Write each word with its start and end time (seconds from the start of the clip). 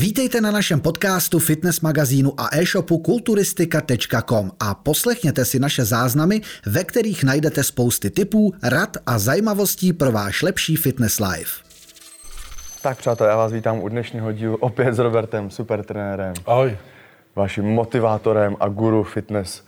Vítejte 0.00 0.40
na 0.40 0.50
našem 0.50 0.80
podcastu, 0.80 1.38
fitness 1.38 1.80
magazínu 1.80 2.40
a 2.40 2.48
e-shopu 2.56 2.98
kulturistika.com 2.98 4.50
a 4.60 4.74
poslechněte 4.74 5.44
si 5.44 5.58
naše 5.58 5.84
záznamy, 5.84 6.40
ve 6.66 6.84
kterých 6.84 7.24
najdete 7.24 7.64
spousty 7.64 8.10
tipů, 8.10 8.54
rad 8.62 8.96
a 9.06 9.18
zajímavostí 9.18 9.92
pro 9.92 10.12
váš 10.12 10.42
lepší 10.42 10.76
fitness 10.76 11.20
life. 11.20 11.62
Tak 12.82 12.98
přátelé, 12.98 13.30
já 13.30 13.36
vás 13.36 13.52
vítám 13.52 13.82
u 13.82 13.88
dnešního 13.88 14.32
dílu 14.32 14.56
opět 14.56 14.94
s 14.94 14.98
Robertem, 14.98 15.50
super 15.50 15.84
trenérem. 15.84 16.34
Ahoj. 16.46 16.78
Vaším 17.36 17.64
motivátorem 17.64 18.56
a 18.60 18.68
guru 18.68 19.02
fitness 19.02 19.64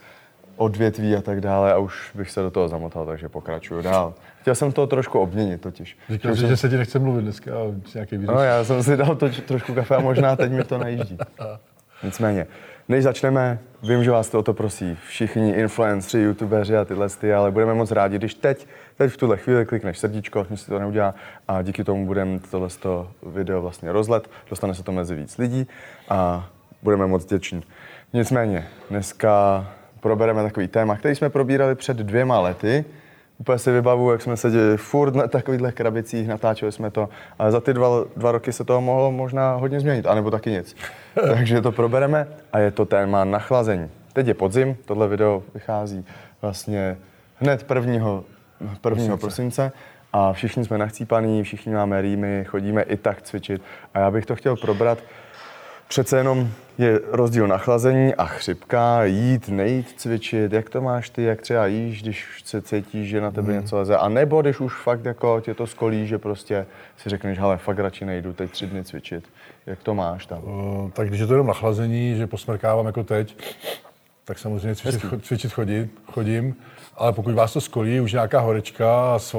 odvětví 0.56 1.16
a 1.16 1.20
tak 1.20 1.40
dále 1.40 1.72
a 1.72 1.78
už 1.78 2.10
bych 2.14 2.30
se 2.30 2.40
do 2.40 2.50
toho 2.50 2.68
zamotal, 2.68 3.06
takže 3.06 3.28
pokračuju 3.28 3.82
dál. 3.82 4.14
Chtěl 4.40 4.54
jsem 4.54 4.72
to 4.72 4.86
trošku 4.86 5.18
obměnit 5.18 5.60
totiž. 5.60 5.98
Říkal 6.10 6.36
jsi, 6.36 6.48
že 6.48 6.56
se 6.56 6.68
ti 6.68 6.76
nechce 6.76 6.98
mluvit 6.98 7.22
dneska 7.22 7.50
a 7.50 7.92
nějaký 7.94 8.16
výřeš. 8.16 8.34
No, 8.34 8.42
já 8.42 8.64
jsem 8.64 8.82
si 8.82 8.96
dal 8.96 9.16
to 9.16 9.28
trošku 9.28 9.74
kafe 9.74 9.96
a 9.96 10.00
možná 10.00 10.36
teď 10.36 10.52
mi 10.52 10.64
to 10.64 10.78
najíždí. 10.78 11.18
Nicméně, 12.02 12.46
než 12.88 13.04
začneme, 13.04 13.58
vím, 13.82 14.04
že 14.04 14.10
vás 14.10 14.28
to 14.28 14.38
o 14.38 14.42
to 14.42 14.54
prosí 14.54 14.98
všichni 15.08 15.52
influenceri, 15.52 16.22
youtubeři 16.22 16.76
a 16.76 16.84
tyhle 16.84 17.08
ty, 17.08 17.34
ale 17.34 17.50
budeme 17.50 17.74
moc 17.74 17.90
rádi, 17.90 18.18
když 18.18 18.34
teď, 18.34 18.66
teď 18.96 19.12
v 19.12 19.16
tuhle 19.16 19.36
chvíli 19.36 19.66
klikneš 19.66 19.98
srdíčko, 19.98 20.46
nic 20.50 20.60
si 20.60 20.70
to 20.70 20.78
neudělá 20.78 21.14
a 21.48 21.62
díky 21.62 21.84
tomu 21.84 22.06
budeme 22.06 22.38
tohle 22.50 22.68
video 23.26 23.62
vlastně 23.62 23.92
rozlet, 23.92 24.30
dostane 24.50 24.74
se 24.74 24.82
to 24.82 24.92
mezi 24.92 25.14
víc 25.14 25.38
lidí 25.38 25.66
a 26.08 26.48
budeme 26.82 27.06
moc 27.06 27.24
vděční. 27.24 27.62
Nicméně, 28.12 28.68
dneska 28.90 29.66
probereme 30.02 30.42
takový 30.42 30.68
téma, 30.68 30.96
který 30.96 31.14
jsme 31.14 31.30
probírali 31.30 31.74
před 31.74 31.96
dvěma 31.96 32.40
lety. 32.40 32.84
Úplně 33.38 33.58
si 33.58 33.70
vybavu, 33.70 34.12
jak 34.12 34.22
jsme 34.22 34.36
seděli 34.36 34.76
furt 34.76 35.14
na 35.14 35.28
takovýchhle 35.28 35.72
krabicích, 35.72 36.28
natáčeli 36.28 36.72
jsme 36.72 36.90
to, 36.90 37.08
ale 37.38 37.52
za 37.52 37.60
ty 37.60 37.74
dva, 37.74 37.88
dva 38.16 38.32
roky 38.32 38.52
se 38.52 38.64
toho 38.64 38.80
mohlo 38.80 39.12
možná 39.12 39.54
hodně 39.54 39.80
změnit, 39.80 40.06
anebo 40.06 40.30
taky 40.30 40.50
nic. 40.50 40.76
Takže 41.34 41.60
to 41.60 41.72
probereme 41.72 42.26
a 42.52 42.58
je 42.58 42.70
to 42.70 42.84
téma 42.84 43.24
nachlazení. 43.24 43.90
Teď 44.12 44.26
je 44.26 44.34
podzim, 44.34 44.76
tohle 44.84 45.08
video 45.08 45.42
vychází 45.54 46.04
vlastně 46.42 46.96
hned 47.36 47.66
1. 47.74 48.22
1. 48.90 49.16
prosince 49.16 49.72
a 50.12 50.32
všichni 50.32 50.64
jsme 50.64 50.78
nachcípaní, 50.78 51.42
všichni 51.42 51.74
máme 51.74 52.02
rýmy, 52.02 52.44
chodíme 52.48 52.82
i 52.82 52.96
tak 52.96 53.22
cvičit 53.22 53.62
a 53.94 53.98
já 53.98 54.10
bych 54.10 54.26
to 54.26 54.36
chtěl 54.36 54.56
probrat 54.56 54.98
Přece 55.92 56.18
jenom 56.18 56.48
je 56.78 57.00
rozdíl 57.10 57.46
na 57.46 57.58
chlazení 57.58 58.14
a 58.14 58.24
chřipka, 58.24 59.04
jít, 59.04 59.48
nejít, 59.48 59.94
cvičit. 59.96 60.52
Jak 60.52 60.70
to 60.70 60.80
máš 60.80 61.10
ty, 61.10 61.22
jak 61.22 61.42
třeba 61.42 61.66
jíš, 61.66 62.02
když 62.02 62.42
se 62.44 62.62
cítíš, 62.62 63.08
že 63.08 63.20
na 63.20 63.30
tebe 63.30 63.52
mm. 63.52 63.60
něco 63.60 63.76
leze? 63.76 63.96
A 63.96 64.08
nebo 64.08 64.42
když 64.42 64.60
už 64.60 64.74
fakt 64.82 65.04
jako 65.04 65.40
tě 65.40 65.54
to 65.54 65.66
skolí, 65.66 66.06
že 66.06 66.18
prostě 66.18 66.66
si 66.96 67.10
řekneš, 67.10 67.38
hele, 67.38 67.56
fakt 67.56 67.78
radši 67.78 68.04
nejdu 68.04 68.32
teď 68.32 68.50
tři 68.50 68.66
dny 68.66 68.84
cvičit. 68.84 69.24
Jak 69.66 69.82
to 69.82 69.94
máš 69.94 70.26
tam? 70.26 70.44
Uh, 70.44 70.90
tak 70.90 71.08
když 71.08 71.20
je 71.20 71.26
to 71.26 71.32
jenom 71.32 71.46
na 71.46 71.54
chlazení, 71.54 72.16
že 72.16 72.26
posmrkávám 72.26 72.86
jako 72.86 73.04
teď, 73.04 73.36
tak 74.24 74.38
samozřejmě 74.38 74.74
cvičit, 74.74 75.02
cvičit 75.22 75.52
chodím, 75.52 75.90
chodím, 76.12 76.56
ale 76.96 77.12
pokud 77.12 77.34
vás 77.34 77.52
to 77.52 77.60
skolí, 77.60 78.00
už 78.00 78.12
nějaká 78.12 78.40
horečka, 78.40 79.18
eh, 79.18 79.38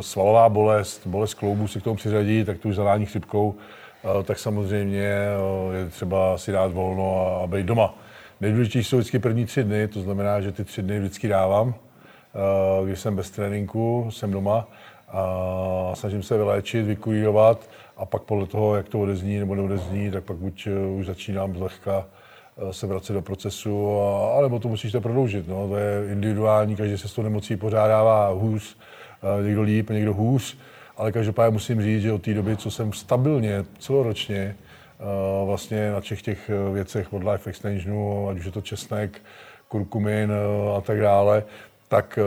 svalová 0.00 0.48
bolest, 0.48 1.06
bolest 1.06 1.34
kloubu 1.34 1.68
se 1.68 1.80
k 1.80 1.82
tomu 1.82 1.96
přiřadí, 1.96 2.44
tak 2.44 2.58
to 2.58 2.68
už 2.68 2.74
zadání 2.74 3.06
chřipkou 3.06 3.54
Eh, 3.54 3.79
tak 4.24 4.38
samozřejmě 4.38 5.08
eh, 5.08 5.76
je 5.76 5.88
třeba 5.88 6.38
si 6.38 6.52
dát 6.52 6.72
volno 6.72 7.40
a 7.42 7.46
být 7.46 7.66
doma. 7.66 7.98
Nejdůležitější 8.40 8.88
jsou 8.88 8.96
vždycky 8.96 9.18
první 9.18 9.46
tři 9.46 9.64
dny, 9.64 9.88
to 9.88 10.00
znamená, 10.00 10.40
že 10.40 10.52
ty 10.52 10.64
tři 10.64 10.82
dny 10.82 10.98
vždycky 10.98 11.28
dávám, 11.28 11.74
eh, 11.74 12.86
když 12.86 13.00
jsem 13.00 13.16
bez 13.16 13.30
tréninku, 13.30 14.08
jsem 14.10 14.30
doma 14.30 14.68
a 15.08 15.92
snažím 15.94 16.22
se 16.22 16.36
vyléčit, 16.36 16.86
vykurírovat 16.86 17.70
a 17.96 18.06
pak 18.06 18.22
podle 18.22 18.46
toho, 18.46 18.76
jak 18.76 18.88
to 18.88 19.00
odezní 19.00 19.38
nebo 19.38 19.54
neodezní, 19.54 20.10
tak 20.10 20.24
pak 20.24 20.36
buď 20.36 20.68
už 20.98 21.06
začínám 21.06 21.56
zlehka 21.56 22.06
se 22.70 22.86
vracet 22.86 23.12
do 23.12 23.22
procesu, 23.22 24.00
a, 24.00 24.34
alebo 24.36 24.58
to 24.58 24.68
musíš 24.68 24.92
to 24.92 25.00
prodloužit. 25.00 25.48
No. 25.48 25.68
To 25.68 25.76
je 25.76 26.12
individuální, 26.12 26.76
každý 26.76 26.98
se 26.98 27.08
s 27.08 27.12
tou 27.12 27.22
nemocí 27.22 27.56
pořádává 27.56 28.28
hůř, 28.28 28.76
někdo 29.42 29.62
líp, 29.62 29.90
někdo 29.90 30.14
hůř 30.14 30.56
ale 31.00 31.12
každopádně 31.12 31.52
musím 31.52 31.82
říct, 31.82 32.02
že 32.02 32.12
od 32.12 32.22
té 32.22 32.34
doby, 32.34 32.56
co 32.56 32.70
jsem 32.70 32.92
stabilně 32.92 33.64
celoročně 33.78 34.56
uh, 34.98 35.48
vlastně 35.48 35.90
na 35.90 36.00
všech 36.00 36.22
těch 36.22 36.50
eh, 36.50 36.72
věcech 36.72 37.12
od 37.12 37.24
Life 37.24 37.50
Extensionu, 37.50 38.28
ať 38.28 38.38
už 38.38 38.44
je 38.44 38.52
to 38.52 38.60
česnek, 38.60 39.22
kurkumin 39.68 40.30
uh, 40.30 40.76
a 40.76 40.80
tak 40.80 41.00
dále, 41.00 41.44
tak 41.88 42.18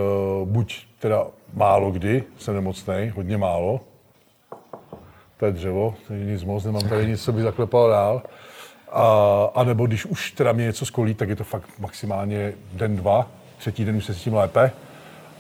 buď 0.46 0.86
teda 1.00 1.26
málo 1.54 1.92
kdy 1.92 2.24
jsem 2.38 2.54
nemocný, 2.54 3.12
hodně 3.16 3.38
málo, 3.38 3.80
to 5.38 5.46
je 5.46 5.52
dřevo, 5.52 5.96
to 6.08 6.14
je 6.14 6.26
nic 6.26 6.44
moc, 6.44 6.66
nemám 6.66 6.90
tady 6.90 7.08
nic, 7.08 7.24
co 7.24 7.32
by 7.32 7.42
zaklepal 7.42 7.90
dál. 7.90 8.22
A, 8.92 9.06
a 9.56 9.64
nebo 9.64 9.86
když 9.86 10.06
už 10.06 10.32
teda 10.32 10.52
mě 10.52 10.66
něco 10.66 10.86
skolí, 10.86 11.14
tak 11.14 11.30
je 11.30 11.36
to 11.36 11.44
fakt 11.44 11.70
maximálně 11.80 12.54
den, 12.74 12.96
dva, 12.96 13.28
třetí 13.58 13.86
den 13.86 13.96
už 13.96 14.06
se 14.06 14.14
s 14.14 14.22
tím 14.22 14.34
lépe 14.34 14.72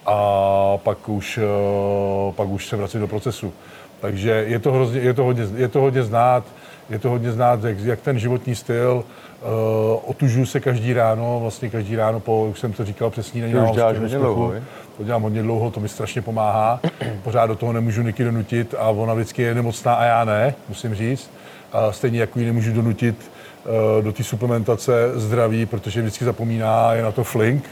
a 0.05 0.77
pak 0.77 1.09
už, 1.09 1.37
eh, 1.37 2.31
pak 2.31 2.47
už 2.47 2.67
se 2.67 2.75
vracet 2.75 2.99
do 2.99 3.07
procesu. 3.07 3.53
Takže 4.01 4.45
je 4.47 4.59
to, 4.59 4.71
hrozně, 4.71 4.99
je 4.99 5.13
to, 5.13 5.23
hodně, 5.23 5.47
je 5.55 5.67
to 5.67 5.81
hodně 5.81 6.03
znát, 6.03 6.43
je 6.89 6.99
to 6.99 7.09
hodně 7.09 7.31
znát, 7.31 7.63
jak, 7.63 7.79
jak 7.79 8.01
ten 8.01 8.19
životní 8.19 8.55
styl, 8.55 9.03
uh, 9.41 10.09
otužuju 10.09 10.45
se 10.45 10.59
každý 10.59 10.93
ráno, 10.93 11.39
vlastně 11.41 11.69
každý 11.69 11.95
ráno, 11.95 12.19
po, 12.19 12.45
jak 12.47 12.57
jsem 12.57 12.73
to 12.73 12.85
říkal, 12.85 13.09
přes 13.09 13.27
snídaní 13.27 13.55
už 13.55 13.71
děláš 13.71 13.97
hodně 13.97 14.17
dlouho, 14.17 14.53
To 14.97 15.03
dělám 15.03 15.21
hodně 15.21 15.41
dlouho, 15.41 15.71
to 15.71 15.79
mi 15.79 15.89
strašně 15.89 16.21
pomáhá. 16.21 16.79
Pořád 17.23 17.47
do 17.47 17.55
toho 17.55 17.73
nemůžu 17.73 18.01
Niky 18.01 18.23
donutit 18.23 18.75
a 18.77 18.89
ona 18.89 19.13
vždycky 19.13 19.41
je 19.41 19.55
nemocná 19.55 19.93
a 19.93 20.03
já 20.03 20.25
ne, 20.25 20.55
musím 20.69 20.95
říct. 20.95 21.31
A 21.71 21.91
stejně 21.91 22.19
jako 22.19 22.39
ji 22.39 22.45
nemůžu 22.45 22.73
donutit 22.73 23.31
uh, 23.65 24.03
do 24.03 24.13
té 24.13 24.23
suplementace 24.23 25.11
zdraví, 25.15 25.65
protože 25.65 26.01
vždycky 26.01 26.25
zapomíná, 26.25 26.93
je 26.93 27.03
na 27.03 27.11
to 27.11 27.23
flink, 27.23 27.63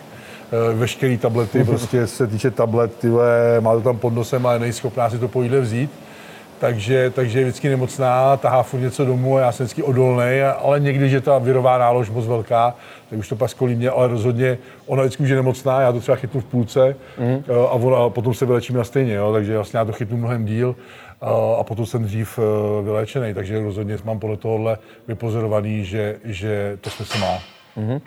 veškeré 0.74 1.18
tablety, 1.18 1.64
prostě 1.66 2.08
se 2.08 2.28
týče 2.28 2.52
tablet, 2.52 2.96
tyhle, 2.96 3.62
má 3.62 3.74
to 3.74 3.82
tam 3.82 3.98
pod 3.98 4.14
nosem 4.14 4.46
a 4.46 4.58
není 4.58 4.74
schopná 4.74 5.10
si 5.10 5.20
to 5.20 5.28
po 5.28 5.44
jídle 5.44 5.60
vzít. 5.60 5.92
Takže, 6.60 7.10
takže 7.10 7.40
je 7.40 7.46
vždycky 7.46 7.70
nemocná, 7.70 8.38
tahá 8.38 8.64
furt 8.64 8.80
něco 8.80 9.06
domů 9.06 9.38
a 9.38 9.40
já 9.40 9.52
jsem 9.52 9.66
vždycky 9.66 9.84
odolný, 9.84 10.42
ale 10.42 10.80
někdy, 10.80 11.10
že 11.10 11.22
ta 11.22 11.38
virová 11.38 11.78
nálož 11.78 12.10
moc 12.10 12.28
velká, 12.28 12.76
tak 13.10 13.20
už 13.20 13.28
to 13.28 13.36
pak 13.36 13.50
skolí 13.50 13.76
mě, 13.76 13.90
ale 13.90 14.08
rozhodně 14.08 14.58
ona 14.88 15.04
vždycky 15.04 15.24
už 15.24 15.30
je 15.30 15.36
nemocná, 15.36 15.82
já 15.82 15.92
to 15.92 16.00
třeba 16.00 16.16
chytnu 16.16 16.42
v 16.42 16.46
půlce 16.46 16.96
mm. 17.20 17.44
a, 17.70 17.72
ona, 17.72 17.98
a 17.98 18.10
potom 18.10 18.34
se 18.34 18.46
vylečím 18.46 18.76
na 18.76 18.84
stejně, 18.84 19.14
jo, 19.14 19.34
takže 19.34 19.56
vlastně 19.56 19.80
já 19.80 19.86
to 19.86 19.92
chytnu 19.92 20.18
mnohem 20.18 20.46
díl 20.46 20.76
a, 21.22 21.32
a 21.60 21.64
potom 21.64 21.86
jsem 21.86 22.04
dřív 22.04 22.40
vyléčený, 22.84 23.34
takže 23.34 23.64
rozhodně 23.64 23.98
mám 24.04 24.20
podle 24.20 24.38
tohohle 24.38 24.78
vypozorovaný, 25.08 25.86
že, 25.86 26.20
že 26.24 26.78
to 26.82 26.90
smysl 26.90 27.18
má. 27.18 27.40
Mm-hmm. 27.78 28.02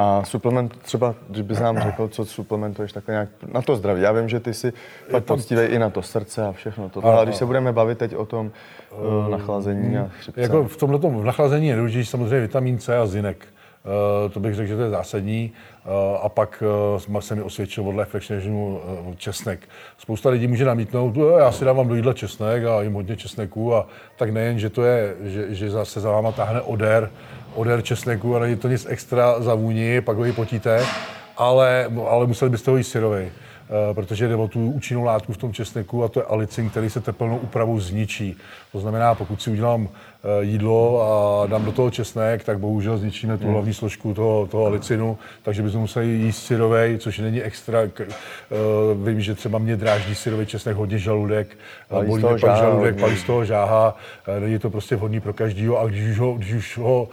A 0.00 0.24
suplement 0.24 0.78
třeba, 0.82 1.14
když 1.28 1.42
bys 1.42 1.60
nám 1.60 1.78
řekl, 1.78 2.08
co 2.08 2.24
suplementuješ 2.24 2.92
takhle 2.92 3.12
nějak 3.12 3.28
na 3.52 3.62
to 3.62 3.76
zdraví. 3.76 4.00
Já 4.00 4.12
vím, 4.12 4.28
že 4.28 4.40
ty 4.40 4.54
si 4.54 4.72
fakt 5.10 5.24
poctivej 5.24 5.68
i 5.74 5.78
na 5.78 5.90
to 5.90 6.02
srdce 6.02 6.46
a 6.46 6.52
všechno 6.52 6.88
to. 6.88 7.04
Ale 7.04 7.26
když 7.26 7.36
se 7.36 7.46
budeme 7.46 7.72
bavit 7.72 7.98
teď 7.98 8.16
o 8.16 8.26
tom 8.26 8.50
uh, 8.90 9.28
nachlazení 9.28 9.98
a 9.98 10.08
chřipce. 10.08 10.40
Jako 10.40 10.64
v 10.64 10.76
tomhle 10.76 10.98
v 10.98 11.24
nachlazení 11.24 11.68
je 11.68 11.76
důležitý 11.76 12.06
samozřejmě 12.06 12.40
vitamin 12.40 12.78
C 12.78 12.96
a 12.96 13.06
zinek. 13.06 13.46
Uh, 13.84 14.32
to 14.32 14.40
bych 14.40 14.54
řekl, 14.54 14.68
že 14.68 14.76
to 14.76 14.82
je 14.82 14.90
zásadní. 14.90 15.52
Uh, 15.84 15.92
a 16.22 16.28
pak 16.28 16.62
uh, 17.10 17.20
se 17.20 17.34
mi 17.34 17.42
osvědčil 17.42 17.88
od 17.88 17.96
Life 17.96 18.18
Actionu 18.18 18.80
česnek. 19.16 19.60
Spousta 19.98 20.30
lidí 20.30 20.46
může 20.46 20.64
namítnout, 20.64 21.14
já 21.38 21.52
si 21.52 21.64
dávám 21.64 21.88
do 21.88 21.94
jídla 21.94 22.12
česnek 22.12 22.64
a 22.64 22.82
jim 22.82 22.92
hodně 22.92 23.16
česneku 23.16 23.74
a 23.74 23.86
tak 24.16 24.30
nejen, 24.30 24.58
že 24.58 24.70
to 24.70 24.82
je, 24.82 25.14
že, 25.22 25.54
že 25.54 25.70
zase 25.70 26.00
za 26.00 26.10
váma 26.10 26.32
táhne 26.32 26.60
oder, 26.60 27.10
odér 27.54 27.82
česneku 27.82 28.36
a 28.36 28.38
není 28.38 28.56
to 28.56 28.68
nic 28.68 28.86
extra 28.88 29.40
za 29.40 29.54
vůni, 29.54 30.00
pak 30.00 30.16
ho 30.16 30.24
i 30.24 30.32
potíte, 30.32 30.86
ale, 31.36 31.90
ale 32.08 32.26
museli 32.26 32.50
byste 32.50 32.70
ho 32.70 32.76
jíst 32.76 32.90
syrovej. 32.90 33.30
Eh, 33.70 33.94
protože 33.94 34.28
jde 34.28 34.36
o 34.36 34.48
tu 34.48 34.70
účinnou 34.70 35.04
látku 35.04 35.32
v 35.32 35.36
tom 35.36 35.52
česneku 35.52 36.04
a 36.04 36.08
to 36.08 36.20
je 36.20 36.24
alicin, 36.24 36.70
který 36.70 36.90
se 36.90 37.00
teplnou 37.00 37.38
úpravou 37.38 37.80
zničí. 37.80 38.36
To 38.72 38.80
znamená, 38.80 39.14
pokud 39.14 39.42
si 39.42 39.50
udělám 39.50 39.88
eh, 39.88 40.17
jídlo 40.40 41.02
a 41.02 41.46
dám 41.46 41.64
do 41.64 41.72
toho 41.72 41.90
česnek, 41.90 42.44
tak 42.44 42.58
bohužel 42.58 42.98
zničíme 42.98 43.38
tu 43.38 43.44
hmm. 43.44 43.52
hlavní 43.52 43.74
složku 43.74 44.14
toho, 44.14 44.46
toho 44.46 44.66
alicinu, 44.66 45.18
takže 45.42 45.62
bychom 45.62 45.80
museli 45.80 46.06
jíst 46.06 46.46
syrovej, 46.46 46.98
což 46.98 47.18
není 47.18 47.42
extra. 47.42 47.78
Eh, 47.80 48.06
vím, 49.04 49.20
že 49.20 49.34
třeba 49.34 49.58
mě 49.58 49.76
dráždí 49.76 50.14
syrový 50.14 50.46
česnek 50.46 50.76
hodně 50.76 50.98
žaludek, 50.98 51.58
bolí 51.90 52.24
mě 52.24 52.38
pak 52.40 52.56
žaludek, 52.56 53.00
palí 53.00 53.16
z 53.16 53.24
toho 53.24 53.44
žáha, 53.44 53.96
není 54.40 54.58
to 54.58 54.70
prostě 54.70 54.96
vhodný 54.96 55.20
pro 55.20 55.32
každýho 55.32 55.80
a 55.80 55.86
když 55.86 56.10
už 56.10 56.18
ho, 56.18 56.32
když 56.34 56.52
už 56.52 56.78
ho 56.78 57.08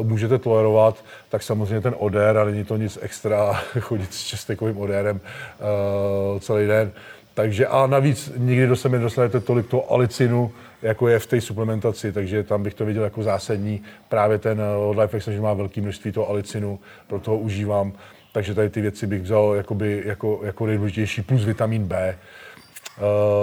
uh, 0.00 0.06
můžete 0.06 0.38
tolerovat, 0.38 1.04
tak 1.28 1.42
samozřejmě 1.42 1.80
ten 1.80 1.94
odér, 1.98 2.38
a 2.38 2.44
není 2.44 2.64
to 2.64 2.76
nic 2.76 2.98
extra 3.02 3.52
chodit 3.80 4.14
s 4.14 4.22
česnekovým 4.24 4.78
odérem 4.78 5.20
uh, 5.20 6.38
celý 6.38 6.66
den. 6.66 6.92
Takže 7.34 7.66
a 7.66 7.86
navíc 7.86 8.32
nikdy 8.36 8.66
do 8.66 8.76
sebe 8.76 8.98
nedostanete 8.98 9.40
tolik 9.40 9.66
toho 9.66 9.92
alicinu, 9.92 10.52
jako 10.82 11.08
je 11.08 11.18
v 11.18 11.26
té 11.26 11.40
suplementaci, 11.40 12.12
takže 12.12 12.42
tam 12.42 12.62
bych 12.62 12.74
to 12.74 12.84
viděl 12.84 13.04
jako 13.04 13.22
zásadní. 13.22 13.82
Právě 14.08 14.38
ten 14.38 14.60
uh, 14.60 14.98
Life 15.00 15.16
Extension 15.16 15.44
má 15.44 15.54
velké 15.54 15.80
množství 15.80 16.12
toho 16.12 16.28
alicinu, 16.28 16.80
proto 17.06 17.30
ho 17.30 17.38
užívám. 17.38 17.92
Takže 18.32 18.54
tady 18.54 18.70
ty 18.70 18.80
věci 18.80 19.06
bych 19.06 19.22
vzal 19.22 19.54
jakoby, 19.54 20.02
jako, 20.04 20.40
jako 20.44 20.66
nejdůležitější, 20.66 21.22
plus 21.22 21.44
vitamin 21.44 21.84
B. 21.84 22.18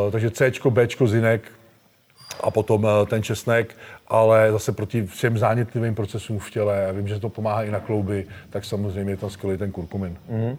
Uh, 0.05 0.11
takže 0.11 0.31
C, 0.31 0.51
B, 0.69 0.87
zinek, 1.05 1.51
a 2.43 2.51
potom 2.51 2.87
ten 3.05 3.23
česnek 3.23 3.75
ale 4.11 4.51
zase 4.51 4.71
proti 4.71 5.05
všem 5.05 5.37
zánětlivým 5.37 5.95
procesům 5.95 6.39
v 6.39 6.49
těle, 6.49 6.87
a 6.87 6.91
vím, 6.91 7.07
že 7.07 7.19
to 7.19 7.29
pomáhá 7.29 7.63
i 7.63 7.71
na 7.71 7.79
klouby, 7.79 8.25
tak 8.49 8.65
samozřejmě 8.65 9.13
je 9.13 9.17
tam 9.17 9.29
skvělý 9.29 9.57
ten 9.57 9.71
kurkumin. 9.71 10.17
Mm-hmm. 10.31 10.57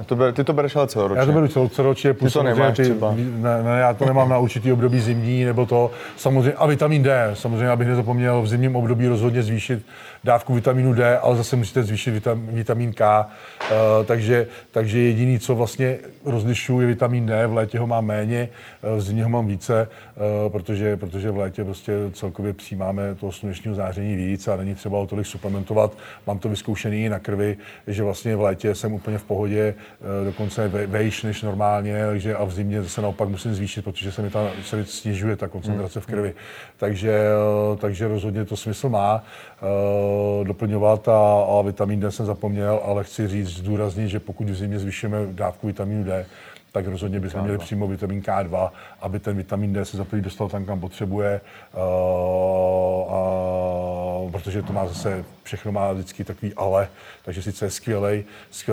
A 0.00 0.04
to 0.04 0.16
ber, 0.16 0.32
ty 0.32 0.44
to 0.44 0.52
bereš 0.52 0.76
ale 0.76 0.86
celoročně? 0.86 1.20
Já 1.20 1.26
to 1.26 1.32
beru 1.32 1.48
cel, 1.48 1.68
celoročně, 1.68 2.14
plus 2.14 2.32
ty 2.32 2.38
to 2.38 2.42
nemáš 2.42 2.76
ty, 2.76 2.82
třeba? 2.82 3.14
Ne, 3.16 3.62
ne, 3.62 3.80
já 3.80 3.94
to 3.94 4.04
nemám 4.04 4.28
na 4.28 4.38
určitý 4.38 4.72
období 4.72 5.00
zimní, 5.00 5.44
nebo 5.44 5.66
to 5.66 5.90
samozřejmě, 6.16 6.52
a 6.52 6.66
vitamin 6.66 7.02
D, 7.02 7.30
samozřejmě, 7.34 7.68
abych 7.68 7.88
nezapomněl, 7.88 8.42
v 8.42 8.48
zimním 8.48 8.76
období 8.76 9.08
rozhodně 9.08 9.42
zvýšit 9.42 9.86
dávku 10.24 10.54
vitamínu 10.54 10.92
D, 10.92 11.18
ale 11.18 11.36
zase 11.36 11.56
musíte 11.56 11.82
zvýšit 11.82 12.10
vitam, 12.10 12.46
vitamin 12.46 12.92
K, 12.92 13.20
uh, 13.20 14.06
takže, 14.06 14.46
takže 14.70 14.98
jediný, 14.98 15.38
co 15.38 15.54
vlastně 15.54 15.98
rozlišuju, 16.24 16.80
je 16.80 16.86
vitamin 16.86 17.26
D, 17.26 17.46
v 17.46 17.54
létě 17.54 17.78
ho 17.78 17.86
mám 17.86 18.06
méně, 18.06 18.48
uh, 18.82 18.98
v 18.98 19.00
zimě 19.00 19.24
ho 19.24 19.30
mám 19.30 19.46
více, 19.46 19.88
uh, 20.44 20.52
protože, 20.52 20.96
protože 20.96 21.30
v 21.30 21.36
létě 21.36 21.64
prostě 21.64 21.92
celkově 22.12 22.52
přijímáme 22.78 23.14
toho 23.14 23.32
slunečního 23.32 23.74
záření 23.74 24.16
víc 24.16 24.48
a 24.48 24.56
není 24.56 24.74
třeba 24.74 24.98
o 24.98 25.06
tolik 25.06 25.26
suplementovat. 25.26 25.98
Mám 26.26 26.38
to 26.38 26.48
vyzkoušený 26.48 27.04
i 27.04 27.08
na 27.08 27.18
krvi, 27.18 27.56
že 27.86 28.02
vlastně 28.02 28.36
v 28.36 28.40
létě 28.40 28.74
jsem 28.74 28.92
úplně 28.92 29.18
v 29.18 29.24
pohodě, 29.24 29.74
dokonce 30.24 30.68
vejš 30.68 31.22
než 31.22 31.42
normálně, 31.42 32.06
takže 32.06 32.34
a 32.34 32.44
v 32.44 32.52
zimě 32.52 32.82
zase 32.82 33.02
naopak 33.02 33.28
musím 33.28 33.54
zvýšit, 33.54 33.82
protože 33.82 34.12
se 34.12 34.22
mi, 34.22 34.30
ta, 34.30 34.50
se 34.64 34.76
mi 34.76 34.84
snižuje 34.84 35.36
ta 35.36 35.48
koncentrace 35.48 36.00
v 36.00 36.06
krvi. 36.06 36.34
Takže, 36.76 37.20
takže 37.78 38.08
rozhodně 38.08 38.44
to 38.44 38.56
smysl 38.56 38.88
má. 38.88 39.24
Eh, 39.62 40.44
doplňovat 40.44 41.08
a, 41.08 41.42
a 41.42 41.62
vitamin 41.62 42.00
D 42.00 42.10
jsem 42.10 42.26
zapomněl, 42.26 42.80
ale 42.84 43.04
chci 43.04 43.28
říct, 43.28 43.48
zdůraznit, 43.48 44.08
že 44.08 44.20
pokud 44.20 44.50
v 44.50 44.54
zimě 44.54 44.78
zvýšíme 44.78 45.18
dávku 45.32 45.66
vitamínu 45.66 46.04
D, 46.04 46.26
tak 46.72 46.86
rozhodně 46.86 47.20
bychom 47.20 47.40
K2. 47.40 47.44
měli 47.44 47.58
přímo 47.58 47.88
vitamin 47.88 48.20
K2, 48.20 48.70
aby 49.00 49.18
ten 49.18 49.36
vitamin 49.36 49.72
D 49.72 49.84
se 49.84 49.96
za 49.96 50.06
dostal 50.12 50.48
tam, 50.48 50.64
kam 50.64 50.80
potřebuje, 50.80 51.40
uh, 51.74 51.80
a, 53.14 54.30
protože 54.30 54.62
to 54.62 54.72
má 54.72 54.86
zase, 54.86 55.24
všechno 55.42 55.72
má 55.72 55.92
vždycky 55.92 56.24
takový 56.24 56.54
ale, 56.54 56.88
takže 57.24 57.42
sice 57.42 57.64
je 57.64 57.70
skvělý, 57.70 58.24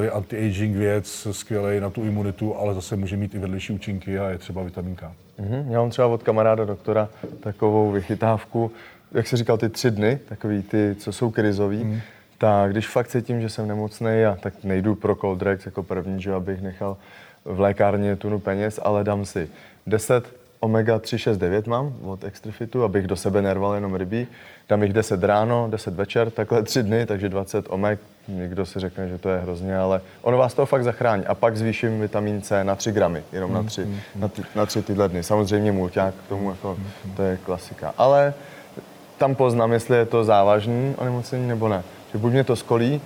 anti-aging 0.09 0.77
věc, 0.77 1.27
skvělý 1.31 1.79
na 1.79 1.89
tu 1.89 2.03
imunitu, 2.03 2.57
ale 2.57 2.73
zase 2.73 2.95
může 2.95 3.17
mít 3.17 3.35
i 3.35 3.39
vedlejší 3.39 3.73
účinky 3.73 4.19
a 4.19 4.29
je 4.29 4.37
třeba 4.37 4.63
vitamin 4.63 4.95
K. 4.95 5.11
Mm-hmm. 5.39 5.71
Já 5.71 5.79
mám 5.79 5.89
třeba 5.89 6.07
od 6.07 6.23
kamaráda 6.23 6.65
doktora 6.65 7.09
takovou 7.39 7.91
vychytávku, 7.91 8.71
jak 9.11 9.27
jsi 9.27 9.37
říkal, 9.37 9.57
ty 9.57 9.69
tři 9.69 9.91
dny, 9.91 10.19
takový 10.29 10.63
ty, 10.63 10.95
co 10.99 11.11
jsou 11.11 11.31
krizový, 11.31 11.83
mm. 11.83 11.99
tak 12.37 12.71
když 12.71 12.87
fakt 12.87 13.07
cítím, 13.07 13.41
že 13.41 13.49
jsem 13.49 13.67
nemocný, 13.67 14.25
a 14.25 14.37
tak 14.39 14.63
nejdu 14.63 14.95
pro 14.95 15.15
Coldrex 15.15 15.65
jako 15.65 15.83
první, 15.83 16.21
že 16.21 16.33
abych 16.33 16.61
nechal 16.61 16.97
v 17.45 17.59
lékárně 17.59 18.15
tunu 18.15 18.39
peněz, 18.39 18.79
ale 18.83 19.03
dám 19.03 19.25
si 19.25 19.49
10 19.87 20.25
omega 20.59 20.99
369 20.99 21.67
mám 21.67 21.93
od 22.03 22.23
Extrafitu, 22.23 22.83
abych 22.83 23.07
do 23.07 23.15
sebe 23.15 23.41
nerval 23.41 23.75
jenom 23.75 23.95
rybí. 23.95 24.27
Dám 24.69 24.83
jich 24.83 24.93
10 24.93 25.23
ráno, 25.23 25.67
10 25.69 25.93
večer, 25.93 26.31
takhle 26.31 26.63
tři 26.63 26.83
dny, 26.83 27.05
takže 27.05 27.29
20 27.29 27.65
omeg. 27.69 27.99
Někdo 28.27 28.65
si 28.65 28.79
řekne, 28.79 29.07
že 29.07 29.17
to 29.17 29.29
je 29.29 29.39
hrozně, 29.39 29.77
ale 29.77 30.01
ono 30.21 30.37
vás 30.37 30.53
to 30.53 30.65
fakt 30.65 30.83
zachrání. 30.83 31.25
A 31.25 31.35
pak 31.35 31.57
zvýším 31.57 32.01
vitamin 32.01 32.41
C 32.41 32.63
na 32.63 32.75
3 32.75 32.91
gramy, 32.91 33.23
jenom 33.31 33.53
na 33.53 33.63
3, 33.63 33.85
mm, 33.85 33.99
na, 34.15 34.27
ty, 34.27 34.41
na 34.55 34.65
3 34.65 34.81
tyhle 34.81 35.09
dny. 35.09 35.23
Samozřejmě 35.23 35.71
mulťák 35.71 36.13
k 36.13 36.29
tomu, 36.29 36.49
jako, 36.49 36.77
to 37.15 37.21
je 37.21 37.37
klasika. 37.37 37.93
Ale 37.97 38.33
tam 39.17 39.35
poznám, 39.35 39.73
jestli 39.73 39.97
je 39.97 40.05
to 40.05 40.23
závažný 40.23 40.95
onemocnění 40.97 41.47
nebo 41.47 41.69
ne. 41.69 41.83
Že 42.11 42.17
buď 42.17 42.31
mě 42.31 42.43
to 42.43 42.55
skolí, 42.55 43.01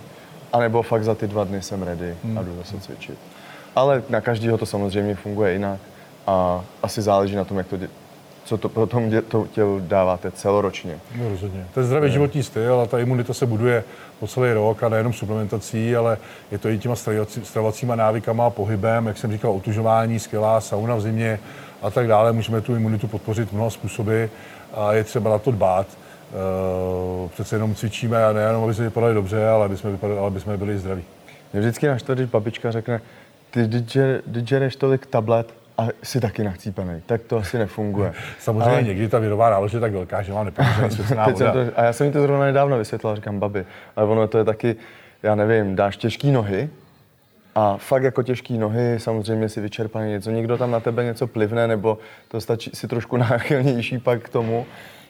anebo 0.54 0.82
fakt 0.82 1.04
za 1.04 1.16
ty 1.16 1.28
dva 1.28 1.44
dny 1.44 1.62
jsem 1.62 1.84
ready 1.84 2.16
a 2.40 2.42
jdu 2.42 2.56
zase 2.56 2.80
cvičit. 2.80 3.18
Ale 3.76 4.04
na 4.10 4.22
každého 4.22 4.58
to 4.58 4.66
samozřejmě 4.66 5.16
funguje 5.16 5.54
jinak 5.54 5.80
a 6.28 6.64
asi 6.84 7.02
záleží 7.02 7.36
na 7.36 7.46
tom, 7.46 7.58
jak 7.58 7.68
to 7.68 7.76
dě- 7.76 7.90
co 8.46 8.58
to 8.58 8.70
potom 8.70 9.10
dě- 9.10 9.22
to 9.22 9.48
tělu 9.52 9.80
dáváte 9.80 10.32
celoročně. 10.32 11.00
No 11.16 11.30
rozhodně. 11.30 11.66
To 11.74 11.80
je 11.80 11.86
zdravý 11.86 12.08
je. 12.08 12.12
životní 12.12 12.44
styl 12.44 12.80
a 12.80 12.86
ta 12.86 13.00
imunita 13.00 13.34
se 13.34 13.46
buduje 13.46 13.84
po 14.20 14.28
celý 14.28 14.54
rok 14.54 14.84
a 14.84 14.90
nejenom 14.90 15.14
suplementací, 15.14 15.96
ale 15.96 16.18
je 16.52 16.58
to 16.58 16.70
i 16.70 16.78
těma 16.78 16.96
stravovacíma 17.44 17.96
návykama 17.96 18.46
a 18.46 18.50
pohybem, 18.50 19.08
jak 19.08 19.18
jsem 19.18 19.32
říkal, 19.32 19.52
otužování, 19.52 20.20
skvělá 20.20 20.62
sauna 20.62 20.96
v 20.96 21.02
zimě 21.02 21.40
a 21.82 21.90
tak 21.90 22.08
dále. 22.08 22.34
Můžeme 22.34 22.62
tu 22.62 22.76
imunitu 22.76 23.08
podpořit 23.08 23.54
mnoha 23.54 23.70
způsoby 23.70 24.24
a 24.74 24.94
je 24.94 25.04
třeba 25.04 25.30
na 25.30 25.38
to 25.38 25.52
dbát. 25.52 25.88
Uh, 27.24 27.30
přece 27.30 27.56
jenom 27.56 27.76
cvičíme 27.76 28.26
a 28.26 28.34
nejenom, 28.34 28.64
aby 28.64 28.74
jsme 28.74 28.84
vypadali 28.86 29.14
dobře, 29.14 29.48
ale 29.48 29.66
aby 29.66 29.78
jsme, 29.78 29.92
vypadali, 29.92 30.20
ale 30.20 30.28
aby 30.28 30.40
jsme 30.40 30.58
byli 30.58 30.78
zdraví. 30.80 31.04
Mě 31.54 31.62
vždycky 31.62 31.88
naštve, 31.88 32.16
když 32.16 32.28
babička 32.30 32.72
řekne, 32.72 33.02
ty 33.52 33.68
když 34.26 34.76
tolik 34.76 35.06
tablet 35.06 35.54
a 35.78 35.88
jsi 36.04 36.20
taky 36.20 36.44
nachcípaný, 36.44 37.02
tak 37.06 37.22
to 37.22 37.38
asi 37.38 37.58
nefunguje. 37.58 38.14
Samozřejmě 38.40 38.72
ale... 38.72 38.84
někdy 38.84 39.10
ta 39.10 39.20
virová 39.20 39.50
nálož 39.50 39.74
je 39.74 39.80
tak 39.80 39.92
velká, 39.92 40.22
že 40.22 40.34
vám 40.34 40.46
nepomůže 40.46 40.90
svěcená 40.90 41.28
voda. 41.28 41.52
To, 41.52 41.60
a 41.76 41.84
já 41.84 41.94
jsem 41.94 42.12
to 42.12 42.22
zrovna 42.22 42.46
nedávno 42.46 42.78
vysvětlil, 42.78 43.16
říkám 43.16 43.40
babi, 43.40 43.66
ale 43.96 44.08
ono 44.08 44.28
to 44.28 44.38
je 44.38 44.44
taky, 44.44 44.76
já 45.24 45.36
nevím, 45.36 45.76
dáš 45.76 45.98
těžký 45.98 46.32
nohy, 46.32 46.70
a 47.56 47.78
fakt 47.78 48.04
jako 48.04 48.24
těžké 48.24 48.54
nohy, 48.54 49.00
samozřejmě 49.00 49.50
si 49.50 49.62
vyčerpaný 49.62 50.10
něco, 50.10 50.32
někdo 50.32 50.58
tam 50.58 50.72
na 50.72 50.80
tebe 50.80 51.04
něco 51.04 51.28
plivne, 51.28 51.68
nebo 51.68 51.98
to 52.28 52.42
stačí 52.42 52.72
si 52.74 52.88
trošku 52.88 53.18
náchylnější 53.28 53.98
pak 53.98 54.24
k 54.24 54.30
tomu 54.30 54.66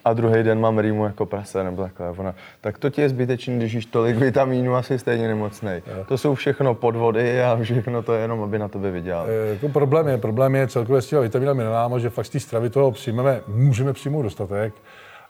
a 0.10 0.14
druhý 0.14 0.44
den 0.44 0.60
mám 0.60 0.80
rýmu 0.80 1.06
jako 1.06 1.26
prase 1.26 1.64
nebo 1.64 1.82
takhle. 1.82 2.10
Ona, 2.10 2.36
tak 2.62 2.78
to 2.78 2.90
ti 2.90 3.02
je 3.02 3.10
zbytečný, 3.10 3.58
když 3.58 3.74
jíš 3.74 3.86
tolik 3.86 4.16
vitamínů, 4.16 4.76
asi 4.76 5.00
stejně 5.00 5.28
nemocný. 5.28 5.72
To 6.08 6.18
jsou 6.18 6.36
všechno 6.36 6.76
podvody 6.76 7.44
a 7.44 7.60
všechno 7.62 8.04
to 8.04 8.14
je 8.14 8.22
jenom, 8.22 8.44
aby 8.44 8.60
na 8.60 8.68
tebe 8.68 8.92
viděl. 8.92 9.26
E, 9.28 9.50
jako 9.54 9.70
problém 9.70 10.08
je, 10.08 10.18
problém 10.18 10.56
je 10.56 10.68
celkově 10.68 11.02
s 11.02 11.08
těmi 11.08 11.22
vitamínami 11.22 11.58
minerálama, 11.58 12.00
že 12.00 12.10
fakt 12.10 12.26
z 12.26 12.30
té 12.30 12.40
stravy 12.40 12.70
toho 12.70 12.92
přijmeme, 12.92 13.42
můžeme 13.48 13.94
přijmout 13.94 14.22
dostatek, 14.22 14.74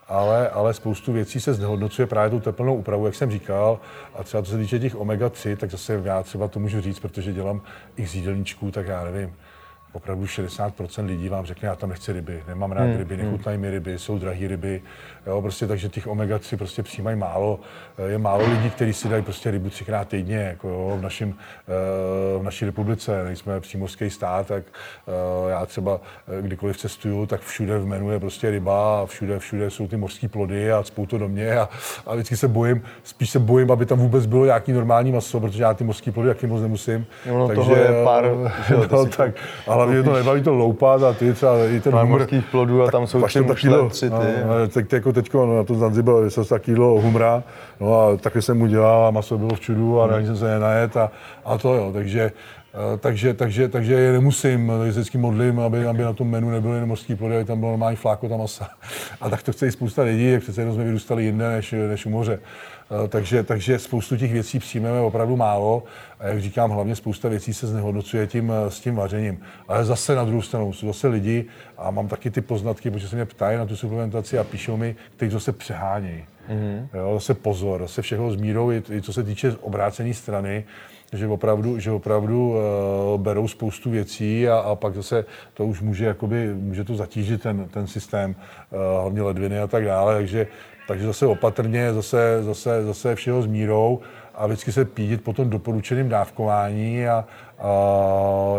ale, 0.07 0.49
ale 0.49 0.73
spoustu 0.73 1.13
věcí 1.13 1.39
se 1.39 1.53
znehodnocuje 1.53 2.07
právě 2.07 2.29
tou 2.29 2.39
teplnou 2.39 2.75
úpravu, 2.75 3.05
jak 3.05 3.15
jsem 3.15 3.31
říkal. 3.31 3.79
A 4.15 4.23
třeba 4.23 4.43
co 4.43 4.51
se 4.51 4.57
týče 4.57 4.79
těch 4.79 4.95
omega-3, 4.95 5.57
tak 5.57 5.71
zase 5.71 6.01
já 6.03 6.23
třeba 6.23 6.47
to 6.47 6.59
můžu 6.59 6.81
říct, 6.81 6.99
protože 6.99 7.33
dělám 7.33 7.61
i 7.97 8.07
z 8.07 8.15
jídelníčků, 8.15 8.71
tak 8.71 8.87
já 8.87 9.03
nevím 9.03 9.33
opravdu 9.91 10.25
60% 10.25 11.05
lidí 11.05 11.29
vám 11.29 11.45
řekne, 11.45 11.67
já 11.67 11.75
tam 11.75 11.89
nechci 11.89 12.13
ryby, 12.13 12.43
nemám 12.47 12.71
rád 12.71 12.83
hmm. 12.83 12.97
ryby, 12.97 13.15
hmm. 13.15 13.25
nechutnají 13.25 13.57
mi 13.57 13.71
ryby, 13.71 13.99
jsou 13.99 14.19
drahé 14.19 14.47
ryby, 14.47 14.81
jo, 15.29 15.41
prostě 15.41 15.67
takže 15.67 15.89
těch 15.89 16.07
omega-3 16.07 16.57
prostě 16.57 16.83
přijímají 16.83 17.17
málo. 17.17 17.59
Je 18.07 18.17
málo 18.17 18.49
lidí, 18.49 18.69
kteří 18.69 18.93
si 18.93 19.09
dají 19.09 19.23
prostě 19.23 19.51
rybu 19.51 19.69
třikrát 19.69 20.07
týdně, 20.07 20.37
jako 20.37 20.67
jo, 20.69 20.97
v, 20.99 21.01
našim, 21.01 21.35
eh, 21.67 22.39
v 22.39 22.43
naší 22.43 22.65
republice, 22.65 23.23
nejsme 23.23 23.59
přímořský 23.59 24.09
stát, 24.09 24.47
tak 24.47 24.63
eh, 25.07 25.49
já 25.49 25.65
třeba 25.65 26.01
eh, 26.27 26.41
kdykoliv 26.41 26.77
cestuju, 26.77 27.25
tak 27.25 27.41
všude 27.41 27.79
v 27.79 27.85
menu 27.85 28.11
je 28.11 28.19
prostě 28.19 28.49
ryba 28.49 29.01
a 29.01 29.05
všude, 29.05 29.39
všude 29.39 29.69
jsou 29.69 29.87
ty 29.87 29.97
mořské 29.97 30.27
plody 30.27 30.71
a 30.71 30.83
spou 30.83 31.05
to 31.05 31.17
do 31.17 31.29
mě 31.29 31.59
a, 31.59 31.69
a 32.05 32.13
vždycky 32.13 32.37
se 32.37 32.47
bojím, 32.47 32.81
spíš 33.03 33.29
se 33.29 33.39
bojím, 33.39 33.71
aby 33.71 33.85
tam 33.85 33.97
vůbec 33.97 34.25
bylo 34.25 34.45
nějaký 34.45 34.73
normální 34.73 35.11
maso, 35.11 35.39
protože 35.39 35.63
já 35.63 35.73
ty 35.73 35.83
mořské 35.83 36.11
plody 36.11 36.29
taky 36.29 36.47
moc 36.47 36.61
nemusím. 36.61 37.05
No, 37.27 37.47
takže, 37.47 37.61
toho 37.61 37.75
je 37.75 38.03
pár, 38.03 38.25
no, 38.91 39.05
tak, 39.05 39.35
ale 39.67 39.87
mě 39.87 40.03
to 40.03 40.13
nebaví 40.13 40.41
to 40.41 40.53
loupat 40.53 41.03
a 41.03 41.13
ty 41.13 41.33
třeba 41.33 41.65
i 41.65 41.79
ten 41.79 41.93
humor. 41.93 42.27
plodů 42.51 42.83
a 42.83 42.91
tam 42.91 43.07
jsou 43.07 43.21
tři 43.21 43.43
tři 43.89 44.09
ty. 44.09 44.15
No, 44.45 44.67
tak, 44.73 44.91
jako 44.91 45.13
teďko 45.13 45.13
no, 45.33 45.57
na 45.57 45.63
to 45.63 45.75
Zanzibar, 45.75 46.23
tak 46.49 46.61
kilo 46.61 47.01
humra, 47.01 47.43
no 47.79 48.01
a 48.01 48.17
taky 48.17 48.41
jsem 48.41 48.57
mu 48.57 48.67
dělal 48.67 49.05
a 49.05 49.11
maso 49.11 49.37
bylo 49.37 49.55
v 49.55 49.59
čudu 49.59 50.01
a 50.01 50.05
hmm. 50.05 50.25
jsem 50.25 50.37
se 50.37 50.45
nenajet 50.45 50.97
a, 50.97 51.11
a 51.45 51.57
to 51.57 51.73
jo, 51.73 51.91
takže 51.93 52.31
takže, 52.99 53.33
takže, 53.33 53.67
takže 53.67 53.93
je 53.93 54.11
nemusím, 54.11 54.71
takže 54.77 54.91
vždycky 54.91 55.17
modlím, 55.17 55.59
aby, 55.59 55.85
aby 55.85 56.03
na 56.03 56.13
tom 56.13 56.29
menu 56.29 56.49
nebyly 56.49 56.73
jenom 56.73 56.89
mořský 56.89 57.15
plody, 57.15 57.35
aby 57.35 57.45
tam 57.45 57.59
bylo 57.59 57.71
normální 57.71 57.97
fláko 57.97 58.29
tam 58.29 58.39
masa. 58.39 58.69
A 59.21 59.29
tak 59.29 59.43
to 59.43 59.51
chce 59.51 59.67
i 59.67 59.71
spousta 59.71 60.03
lidí, 60.03 60.31
jak 60.31 60.43
přece 60.43 60.61
jenom 60.61 60.75
jsme 60.75 60.83
vyrůstali 60.83 61.23
jinde 61.23 61.49
než, 61.49 61.75
než 61.89 62.05
u 62.05 62.09
moře. 62.09 62.39
Eh, 62.91 63.07
takže, 63.07 63.43
takže 63.43 63.79
spoustu 63.79 64.17
těch 64.17 64.33
věcí 64.33 64.59
přijmeme 64.59 64.99
opravdu 64.99 65.35
málo 65.35 65.83
a 66.19 66.27
jak 66.27 66.41
říkám, 66.41 66.71
hlavně 66.71 66.95
spousta 66.95 67.29
věcí 67.29 67.53
se 67.53 67.67
znehodnocuje 67.67 68.27
tím, 68.27 68.51
eh, 68.51 68.71
s 68.71 68.79
tím 68.79 68.95
vařením. 68.95 69.39
Ale 69.67 69.85
zase 69.85 70.15
na 70.15 70.23
druhou 70.23 70.41
stranu 70.41 70.73
jsou 70.73 70.87
zase 70.87 71.07
lidi 71.07 71.45
a 71.77 71.91
mám 71.91 72.07
taky 72.07 72.31
ty 72.31 72.41
poznatky, 72.41 72.91
protože 72.91 73.07
se 73.07 73.15
mě 73.15 73.25
ptají 73.25 73.57
na 73.57 73.65
tu 73.65 73.75
suplementaci 73.75 74.37
a 74.37 74.43
píšou 74.43 74.77
mi, 74.77 74.95
kteří 75.15 75.31
zase 75.31 75.51
přehánějí. 75.51 76.25
Mm-hmm. 76.49 76.87
Jo, 76.93 77.13
zase 77.13 77.33
pozor, 77.33 77.81
zase 77.81 78.01
všeho 78.01 78.31
s 78.31 78.35
mírou, 78.35 78.71
i, 78.71 78.83
i 78.91 79.01
co 79.01 79.13
se 79.13 79.23
týče 79.23 79.55
obrácené 79.61 80.13
strany, 80.13 80.63
že 81.13 81.27
opravdu, 81.27 81.79
že 81.79 81.91
opravdu 81.91 82.49
uh, 82.49 83.21
berou 83.21 83.47
spoustu 83.47 83.89
věcí 83.89 84.49
a, 84.49 84.57
a 84.57 84.75
pak 84.75 84.95
zase 84.95 85.25
to 85.53 85.65
už 85.65 85.81
může, 85.81 86.05
jakoby, 86.05 86.53
může 86.53 86.83
to 86.83 86.95
zatížit 86.95 87.41
ten, 87.41 87.67
ten 87.67 87.87
systém, 87.87 88.35
uh, 88.71 89.01
hlavně 89.01 89.21
ledviny 89.21 89.59
a 89.59 89.67
tak 89.67 89.85
dále, 89.85 90.15
takže 90.15 90.47
takže 90.89 91.05
zase 91.05 91.25
opatrně, 91.25 91.93
zase, 91.93 92.43
zase, 92.43 92.83
zase 92.83 93.15
všeho 93.15 93.41
s 93.41 93.45
mírou 93.47 93.99
a 94.35 94.47
vždycky 94.47 94.71
se 94.71 94.85
pídit 94.85 95.23
po 95.23 95.33
tom 95.33 95.49
doporučeným 95.49 96.09
dávkování 96.09 97.07
a, 97.07 97.25
a 97.59 97.69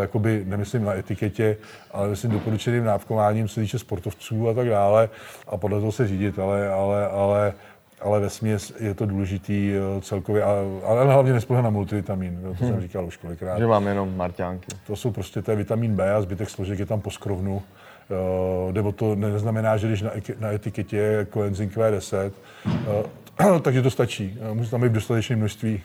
jakoby, 0.00 0.45
nemyslím 0.47 0.85
na 0.85 0.95
etiketě, 0.95 1.57
ale 1.90 2.09
myslím 2.09 2.30
doporučeným 2.30 2.85
dávkováním, 2.85 3.49
se 3.49 3.61
týče 3.61 3.78
sportovců 3.78 4.49
a 4.49 4.54
tak 4.54 4.69
dále 4.69 5.09
a 5.49 5.57
podle 5.57 5.80
toho 5.80 5.92
se 5.92 6.09
řídit, 6.09 6.38
ale, 6.38 6.69
ale, 6.69 7.09
ale 7.09 7.52
ale 8.00 8.21
ve 8.21 8.30
směs 8.30 8.73
je 8.80 8.95
to 8.95 9.07
důležitý 9.07 9.73
eh, 9.75 10.00
celkově, 10.00 10.45
ale 10.85 11.12
hlavně 11.12 11.33
nespolehat 11.33 11.64
na 11.64 11.71
multivitamin, 11.71 12.40
to 12.42 12.54
jsem 12.54 12.73
hmm. 12.73 12.80
říkal 12.80 13.04
už 13.04 13.16
kolikrát. 13.16 13.59
Že 13.59 13.66
máme 13.66 13.90
jenom 13.90 14.16
marťánky. 14.16 14.66
To 14.87 14.97
jsou 14.97 15.11
prostě, 15.11 15.42
to 15.42 15.50
je 15.50 15.57
vitamin 15.57 15.95
B 15.95 16.14
a 16.14 16.21
zbytek 16.21 16.50
složek 16.50 16.78
je 16.78 16.87
tam 16.87 17.00
po 17.00 17.11
skrovnu 17.11 17.62
nebo 18.73 18.92
to 18.92 19.14
neznamená, 19.14 19.76
že 19.76 19.87
když 19.87 20.02
na, 20.02 20.11
na 20.40 20.52
etiketě 20.52 20.97
je 20.97 21.26
coenzym 21.33 21.69
Q10, 21.69 22.30
takže 23.62 23.83
to 23.83 23.90
stačí. 23.90 24.38
Musí 24.52 24.71
tam 24.71 24.80
být 24.80 24.92
dostatečné 24.92 25.37
množství 25.37 25.83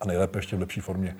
a 0.00 0.06
nejlépe 0.06 0.38
ještě 0.38 0.56
v 0.56 0.60
lepší 0.60 0.80
formě. 0.80 1.16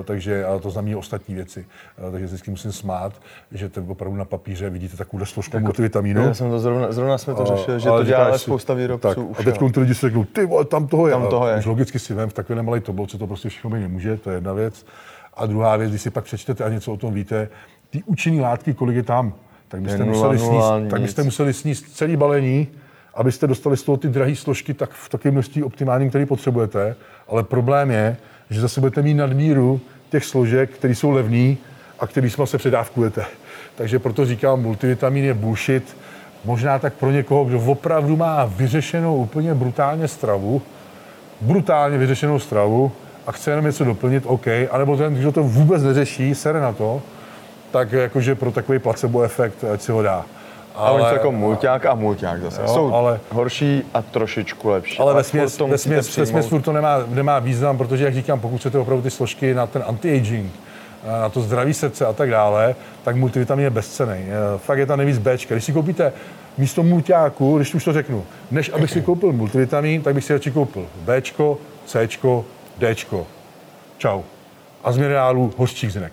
Eh, 0.00 0.04
takže 0.04 0.44
a 0.44 0.58
to 0.58 0.70
znamená 0.70 0.98
ostatní 0.98 1.34
věci. 1.34 1.66
Eh, 2.08 2.10
takže 2.10 2.26
vždycky 2.26 2.50
musím 2.50 2.72
smát, 2.72 3.12
že 3.52 3.68
to 3.68 3.84
opravdu 3.88 4.16
na 4.16 4.24
papíře 4.24 4.70
vidíte 4.70 4.96
takovou 4.96 5.24
složku 5.24 5.52
tak, 5.52 5.62
multivitamínu. 5.62 6.22
Já 6.22 6.34
jsem 6.34 6.50
to 6.50 6.60
zrovna, 6.60 6.92
zrovna 6.92 7.18
jsme 7.18 7.34
to 7.34 7.44
řešili, 7.44 7.80
že 7.80 7.88
to 7.88 8.04
dělá 8.04 8.38
spousta 8.38 8.74
výrobců. 8.74 9.08
Tak, 9.08 9.18
už, 9.18 9.38
a 9.38 9.42
teď 9.42 9.58
ty 9.74 9.80
lidi 9.80 9.94
si 9.94 10.00
řeknou, 10.00 10.24
ty 10.24 10.46
vole, 10.46 10.64
tam 10.64 10.86
toho 10.86 11.06
je. 11.06 11.12
Tam 11.12 11.28
toho 11.28 11.48
je. 11.48 11.58
Už 11.58 11.66
logicky 11.66 11.98
si 11.98 12.14
vem 12.14 12.28
v 12.28 12.32
takovém 12.32 12.66
malé 12.66 12.80
tobolce 12.80 13.18
to 13.18 13.26
prostě 13.26 13.48
všechno 13.48 13.70
být 13.70 13.80
nemůže, 13.80 14.16
to 14.16 14.30
je 14.30 14.36
jedna 14.36 14.52
věc. 14.52 14.86
A 15.34 15.46
druhá 15.46 15.76
věc, 15.76 15.90
když 15.90 16.02
si 16.02 16.10
pak 16.10 16.24
přečtete 16.24 16.64
a 16.64 16.68
něco 16.68 16.92
o 16.92 16.96
tom 16.96 17.14
víte, 17.14 17.48
ty 17.90 18.02
účinné 18.06 18.42
látky, 18.42 18.74
kolik 18.74 18.96
je 18.96 19.02
tam, 19.02 19.34
tak 19.68 19.80
byste, 19.80 20.04
museli, 20.04 20.38
sníst, 20.38 20.90
tak 20.90 21.00
byste 21.00 21.22
museli 21.22 21.52
sníst 21.52 21.96
celý 21.96 22.16
balení, 22.16 22.68
abyste 23.14 23.46
dostali 23.46 23.76
z 23.76 23.82
toho 23.82 23.96
ty 23.96 24.08
drahé 24.08 24.36
složky 24.36 24.74
tak 24.74 24.90
v 24.90 25.08
takové 25.08 25.30
množství 25.30 25.62
optimálním, 25.62 26.08
který 26.08 26.26
potřebujete. 26.26 26.96
Ale 27.28 27.42
problém 27.42 27.90
je, 27.90 28.16
že 28.50 28.60
zase 28.60 28.80
budete 28.80 29.02
mít 29.02 29.14
nadmíru 29.14 29.80
těch 30.10 30.24
složek, 30.24 30.70
které 30.70 30.94
jsou 30.94 31.10
levné 31.10 31.56
a 31.98 32.06
který 32.06 32.30
se 32.44 32.58
předávkujete. 32.58 33.24
Takže 33.74 33.98
proto 33.98 34.26
říkám, 34.26 34.62
multivitamin 34.62 35.24
je 35.24 35.34
bullshit. 35.34 35.96
Možná 36.44 36.78
tak 36.78 36.94
pro 36.94 37.10
někoho, 37.10 37.44
kdo 37.44 37.60
opravdu 37.60 38.16
má 38.16 38.44
vyřešenou 38.44 39.16
úplně 39.16 39.54
brutálně 39.54 40.08
stravu, 40.08 40.62
brutálně 41.40 41.98
vyřešenou 41.98 42.38
stravu 42.38 42.92
a 43.26 43.32
chce 43.32 43.50
jenom 43.50 43.64
něco 43.64 43.84
doplnit, 43.84 44.24
OK, 44.26 44.46
anebo 44.70 44.96
ten, 44.96 45.14
kdo 45.14 45.32
to 45.32 45.42
vůbec 45.42 45.82
neřeší, 45.82 46.34
sere 46.34 46.60
na 46.60 46.72
to, 46.72 47.02
tak 47.70 47.92
jakože 47.92 48.34
pro 48.34 48.52
takový 48.52 48.78
placebo 48.78 49.22
efekt, 49.22 49.64
ať 49.64 49.82
si 49.82 49.92
ho 49.92 50.02
dá. 50.02 50.26
Ale, 50.74 51.00
ale 51.00 51.12
jako 51.12 51.32
mulťák 51.32 51.86
a 51.86 51.94
mulťák 51.94 52.42
zase. 52.42 52.62
Jo, 52.62 52.68
Jsou 52.68 52.94
ale, 52.94 53.20
horší 53.30 53.82
a 53.94 54.02
trošičku 54.02 54.68
lepší. 54.68 54.98
Ale 54.98 55.14
ve 55.14 55.24
směs, 55.24 55.58
ve 55.58 55.78
směs, 55.78 56.16
ve 56.16 56.26
směs 56.26 56.46
to 56.64 56.72
nemá, 56.72 56.96
nemá 57.08 57.38
význam, 57.38 57.78
protože, 57.78 58.04
jak 58.04 58.14
říkám, 58.14 58.40
pokud 58.40 58.58
chcete 58.58 58.78
opravdu 58.78 59.02
ty 59.02 59.10
složky 59.10 59.54
na 59.54 59.66
ten 59.66 59.82
anti-aging, 59.82 60.50
na 61.20 61.28
to 61.28 61.40
zdraví 61.40 61.74
srdce 61.74 62.06
a 62.06 62.12
tak 62.12 62.30
dále, 62.30 62.74
tak 63.02 63.16
multivitamin 63.16 63.64
je 63.64 63.70
bezcený. 63.70 64.26
Fakt 64.56 64.78
je 64.78 64.86
tam 64.86 64.98
nejvíc 64.98 65.18
B. 65.18 65.36
Když 65.48 65.64
si 65.64 65.72
koupíte 65.72 66.12
místo 66.58 66.82
mulťáku, 66.82 67.56
když 67.56 67.74
už 67.74 67.84
to 67.84 67.92
řeknu, 67.92 68.24
než 68.50 68.70
abych 68.72 68.90
si 68.90 69.02
koupil 69.02 69.32
multivitamin, 69.32 70.02
tak 70.02 70.14
bych 70.14 70.24
si 70.24 70.32
radši 70.32 70.50
koupil 70.50 70.86
B, 71.04 71.22
C, 71.86 72.08
D. 72.78 72.94
Čau. 73.98 74.22
A 74.84 74.92
z 74.92 74.98
minerálů 74.98 75.52
hořčích 75.56 75.92
zinek. 75.92 76.12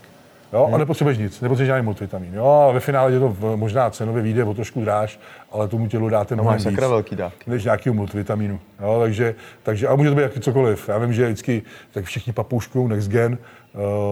Jo? 0.54 0.66
Hmm. 0.66 0.76
A 0.76 0.78
nepotřebuješ 0.78 1.18
nic, 1.18 1.42
nepotřebuješ 1.42 1.68
žádný 1.68 1.86
multivitamin. 1.86 2.34
Jo? 2.34 2.68
A 2.70 2.72
ve 2.72 2.80
finále 2.80 3.12
je 3.12 3.20
to 3.20 3.36
možná 3.56 3.90
cenově 3.90 4.24
vyjde 4.24 4.44
o 4.44 4.54
trošku 4.54 4.82
dráž, 4.82 5.20
ale 5.52 5.68
tomu 5.68 5.88
tělu 5.88 6.10
dáte 6.10 6.36
no, 6.36 6.44
mnohem 6.44 6.60
víc, 6.60 6.80
velký 6.80 7.16
dávky. 7.16 7.50
než 7.50 7.64
nějakého 7.64 7.94
multivitamínu. 7.94 8.60
Jo? 8.82 9.00
Takže, 9.02 9.36
takže, 9.64 9.88
a 9.88 9.96
může 9.96 10.10
to 10.10 10.16
být 10.16 10.22
jaký 10.22 10.40
cokoliv. 10.40 10.90
Já 10.90 10.98
vím, 10.98 11.14
že 11.14 11.26
vždycky 11.26 11.62
tak 11.92 12.06
všichni 12.06 12.34
papouškou 12.34 12.88
Next 12.88 13.10
Gen, 13.10 13.38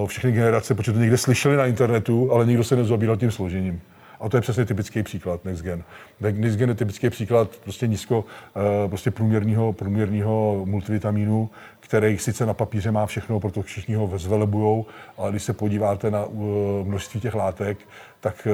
uh, 0.02 0.08
všechny 0.08 0.32
generace, 0.32 0.76
protože 0.76 0.94
to 0.94 1.00
někde 1.00 1.18
slyšeli 1.18 1.58
na 1.58 1.66
internetu, 1.66 2.32
ale 2.32 2.46
nikdo 2.46 2.64
se 2.64 2.76
nezabýval 2.76 3.18
tím 3.18 3.32
složením. 3.32 3.82
A 4.26 4.30
to 4.30 4.38
je 4.38 4.42
přesně 4.42 4.66
typický 4.66 5.04
příklad 5.04 5.46
Next 5.46 5.64
Gen. 5.64 5.84
Next 6.20 6.58
Gen 6.58 6.70
je 6.70 6.76
typický 6.76 7.10
příklad 7.10 7.56
prostě 7.64 7.88
nízko, 7.88 8.20
uh, 8.20 8.90
prostě 8.90 9.12
průměrného, 9.12 9.74
průměrného 9.74 10.62
multivitamínu, 10.66 11.50
který 11.80 12.18
sice 12.18 12.46
na 12.46 12.54
papíře 12.54 12.92
má 12.92 13.06
všechno, 13.06 13.40
proto 13.40 13.62
všichni 13.62 13.96
ho 13.96 14.18
zvelebujou, 14.18 14.86
ale 15.18 15.32
když 15.32 15.44
se 15.44 15.54
podíváte 15.54 16.12
na 16.12 16.26
uh, 16.26 16.44
množství 16.88 17.20
těch 17.22 17.36
látek, 17.36 17.78
tak 18.20 18.48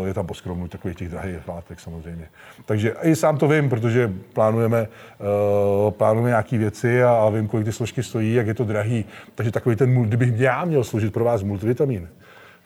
uh, 0.00 0.06
je 0.06 0.14
tam 0.14 0.26
poskromnut 0.26 0.70
takových 0.70 0.96
těch 0.96 1.08
drahých 1.08 1.48
látek 1.48 1.80
samozřejmě. 1.80 2.28
Takže 2.64 2.94
i 3.02 3.16
sám 3.16 3.38
to 3.38 3.48
vím, 3.48 3.68
protože 3.68 4.12
plánujeme, 4.32 4.88
plánujeme 5.90 6.28
nějaké 6.28 6.58
věci 6.58 7.02
a, 7.02 7.10
a 7.10 7.30
vím, 7.30 7.48
kolik 7.48 7.66
ty 7.66 7.72
složky 7.72 8.02
stojí, 8.02 8.34
jak 8.34 8.46
je 8.46 8.54
to 8.54 8.64
drahý. 8.64 9.04
Takže 9.34 9.52
takový 9.52 9.76
ten, 9.76 10.02
kdybych 10.02 10.40
já 10.40 10.64
měl 10.64 10.84
složit 10.84 11.12
pro 11.12 11.24
vás 11.24 11.42
multivitamin, 11.42 12.08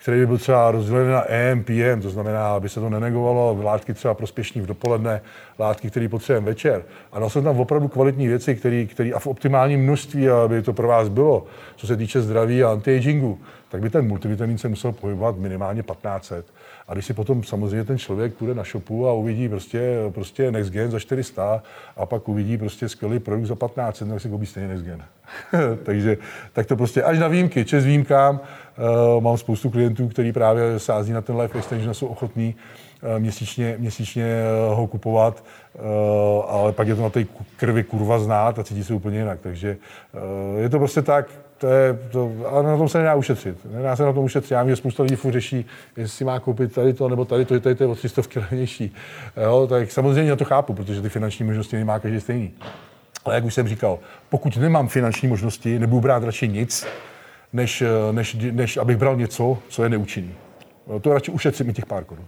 který 0.01 0.19
by 0.19 0.27
byl 0.27 0.37
třeba 0.37 0.71
rozdělený 0.71 1.09
na 1.09 1.23
EM, 1.27 1.63
PM, 1.63 2.01
to 2.01 2.09
znamená, 2.09 2.47
aby 2.47 2.69
se 2.69 2.79
to 2.79 2.89
nenegovalo, 2.89 3.59
látky 3.63 3.93
třeba 3.93 4.13
prospěšní 4.13 4.61
v 4.61 4.65
dopoledne, 4.65 5.21
látky, 5.59 5.89
které 5.89 6.09
potřebujeme 6.09 6.45
večer. 6.45 6.83
A 7.11 7.19
dal 7.19 7.29
jsem 7.29 7.43
tam 7.43 7.59
opravdu 7.59 7.87
kvalitní 7.87 8.27
věci, 8.27 8.55
které 8.55 9.11
a 9.15 9.19
v 9.19 9.27
optimálním 9.27 9.83
množství, 9.83 10.29
aby 10.29 10.61
to 10.61 10.73
pro 10.73 10.87
vás 10.87 11.09
bylo, 11.09 11.45
co 11.75 11.87
se 11.87 11.97
týče 11.97 12.21
zdraví 12.21 12.63
a 12.63 12.71
anti-agingu, 12.71 13.37
tak 13.71 13.81
by 13.81 13.89
ten 13.89 14.07
multivitamin 14.07 14.57
se 14.57 14.69
musel 14.69 14.91
pohybovat 14.91 15.37
minimálně 15.37 15.83
1500. 15.83 16.45
A 16.87 16.93
když 16.93 17.05
si 17.05 17.13
potom 17.13 17.43
samozřejmě 17.43 17.83
ten 17.83 17.97
člověk 17.97 18.33
půjde 18.33 18.53
na 18.53 18.63
shopu 18.63 19.07
a 19.07 19.13
uvidí 19.13 19.49
prostě, 19.49 19.97
prostě 20.09 20.51
Next 20.51 20.71
Gen 20.71 20.91
za 20.91 20.99
400 20.99 21.63
a 21.97 22.05
pak 22.05 22.29
uvidí 22.29 22.57
prostě 22.57 22.89
skvělý 22.89 23.19
produkt 23.19 23.45
za 23.45 23.55
1500, 23.55 24.09
tak 24.09 24.21
si 24.21 24.29
koupí 24.29 24.45
stejně 24.45 24.69
Next 24.69 24.85
Gen. 24.85 25.03
Takže 25.83 26.17
tak 26.53 26.65
to 26.65 26.75
prostě 26.75 27.03
až 27.03 27.19
na 27.19 27.27
výjimky, 27.27 27.65
čes 27.65 27.85
výjimkám, 27.85 28.39
uh, 29.15 29.23
mám 29.23 29.37
spoustu 29.37 29.69
klientů, 29.69 30.07
kteří 30.07 30.31
právě 30.31 30.79
sází 30.79 31.13
na 31.13 31.21
ten 31.21 31.37
life 31.37 31.57
extension 31.57 31.89
a 31.89 31.93
jsou 31.93 32.07
ochotní 32.07 32.55
uh, 32.55 32.90
měsíčně, 33.17 33.75
měsíčně 33.79 34.25
uh, 34.69 34.77
ho 34.77 34.87
kupovat, 34.87 35.43
ale 36.47 36.71
pak 36.71 36.87
je 36.87 36.95
to 36.95 37.01
na 37.01 37.09
té 37.09 37.25
krvi 37.57 37.83
kurva 37.83 38.19
znát 38.19 38.59
a 38.59 38.63
cítí 38.63 38.83
se 38.83 38.93
úplně 38.93 39.17
jinak. 39.17 39.39
Takže 39.41 39.77
je 40.57 40.69
to 40.69 40.79
prostě 40.79 41.01
tak, 41.01 41.29
to 41.61 41.67
je, 41.67 41.99
to, 42.11 42.31
ale 42.49 42.63
na 42.63 42.77
tom 42.77 42.89
se 42.89 42.97
nedá 42.97 43.15
ušetřit. 43.15 43.57
Nedá 43.73 43.95
se 43.95 44.03
na 44.03 44.13
tom 44.13 44.23
ušetřit. 44.23 44.53
Já 44.53 44.63
vím, 44.63 44.69
že 44.69 44.75
spousta 44.75 45.03
lidí 45.03 45.15
furt 45.15 45.31
řeší, 45.31 45.65
jestli 45.97 46.25
má 46.25 46.39
koupit 46.39 46.73
tady 46.73 46.93
to 46.93 47.09
nebo 47.09 47.25
tady 47.25 47.45
to, 47.45 47.59
tady 47.59 47.75
to 47.75 47.83
je 47.83 47.87
o 47.87 47.95
300 47.95 48.21
levnější. 48.35 48.93
Jo, 49.43 49.67
tak 49.69 49.91
samozřejmě 49.91 50.29
na 50.29 50.35
to 50.35 50.45
chápu, 50.45 50.73
protože 50.73 51.01
ty 51.01 51.09
finanční 51.09 51.45
možnosti 51.45 51.75
nemá 51.75 51.99
každý 51.99 52.21
stejný. 52.21 52.51
Ale 53.25 53.35
jak 53.35 53.45
už 53.45 53.53
jsem 53.53 53.67
říkal, 53.67 53.99
pokud 54.29 54.57
nemám 54.57 54.87
finanční 54.87 55.27
možnosti, 55.27 55.79
nebudu 55.79 56.01
brát 56.01 56.23
radši 56.23 56.47
nic, 56.47 56.87
než, 57.53 57.83
než, 58.11 58.37
než 58.51 58.77
abych 58.77 58.97
bral 58.97 59.15
něco, 59.15 59.57
co 59.69 59.83
je 59.83 59.89
neúčinný. 59.89 60.33
To 61.01 61.13
radši 61.13 61.31
ušetřím 61.31 61.69
i 61.69 61.73
těch 61.73 61.85
pár 61.85 62.03
korun. 62.03 62.25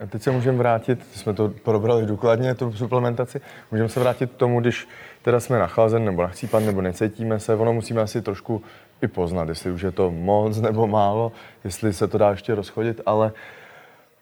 A 0.00 0.06
teď 0.06 0.22
se 0.22 0.30
můžeme 0.30 0.58
vrátit, 0.58 1.06
jsme 1.14 1.34
to 1.34 1.48
probrali 1.48 2.06
důkladně, 2.06 2.54
tu 2.54 2.72
suplementaci, 2.72 3.40
můžeme 3.70 3.88
se 3.88 4.00
vrátit 4.00 4.30
k 4.30 4.36
tomu, 4.36 4.60
když 4.60 4.88
teda 5.22 5.40
jsme 5.40 5.58
nachlazen 5.58 6.04
nebo 6.04 6.22
nachcípan 6.22 6.66
nebo 6.66 6.82
necítíme 6.82 7.40
se, 7.40 7.54
ono 7.54 7.72
musíme 7.72 8.02
asi 8.02 8.22
trošku 8.22 8.62
i 9.02 9.08
poznat, 9.08 9.48
jestli 9.48 9.70
už 9.70 9.82
je 9.82 9.90
to 9.92 10.10
moc 10.10 10.60
nebo 10.60 10.86
málo, 10.86 11.32
jestli 11.64 11.92
se 11.92 12.08
to 12.08 12.18
dá 12.18 12.30
ještě 12.30 12.54
rozchodit, 12.54 13.00
ale 13.06 13.32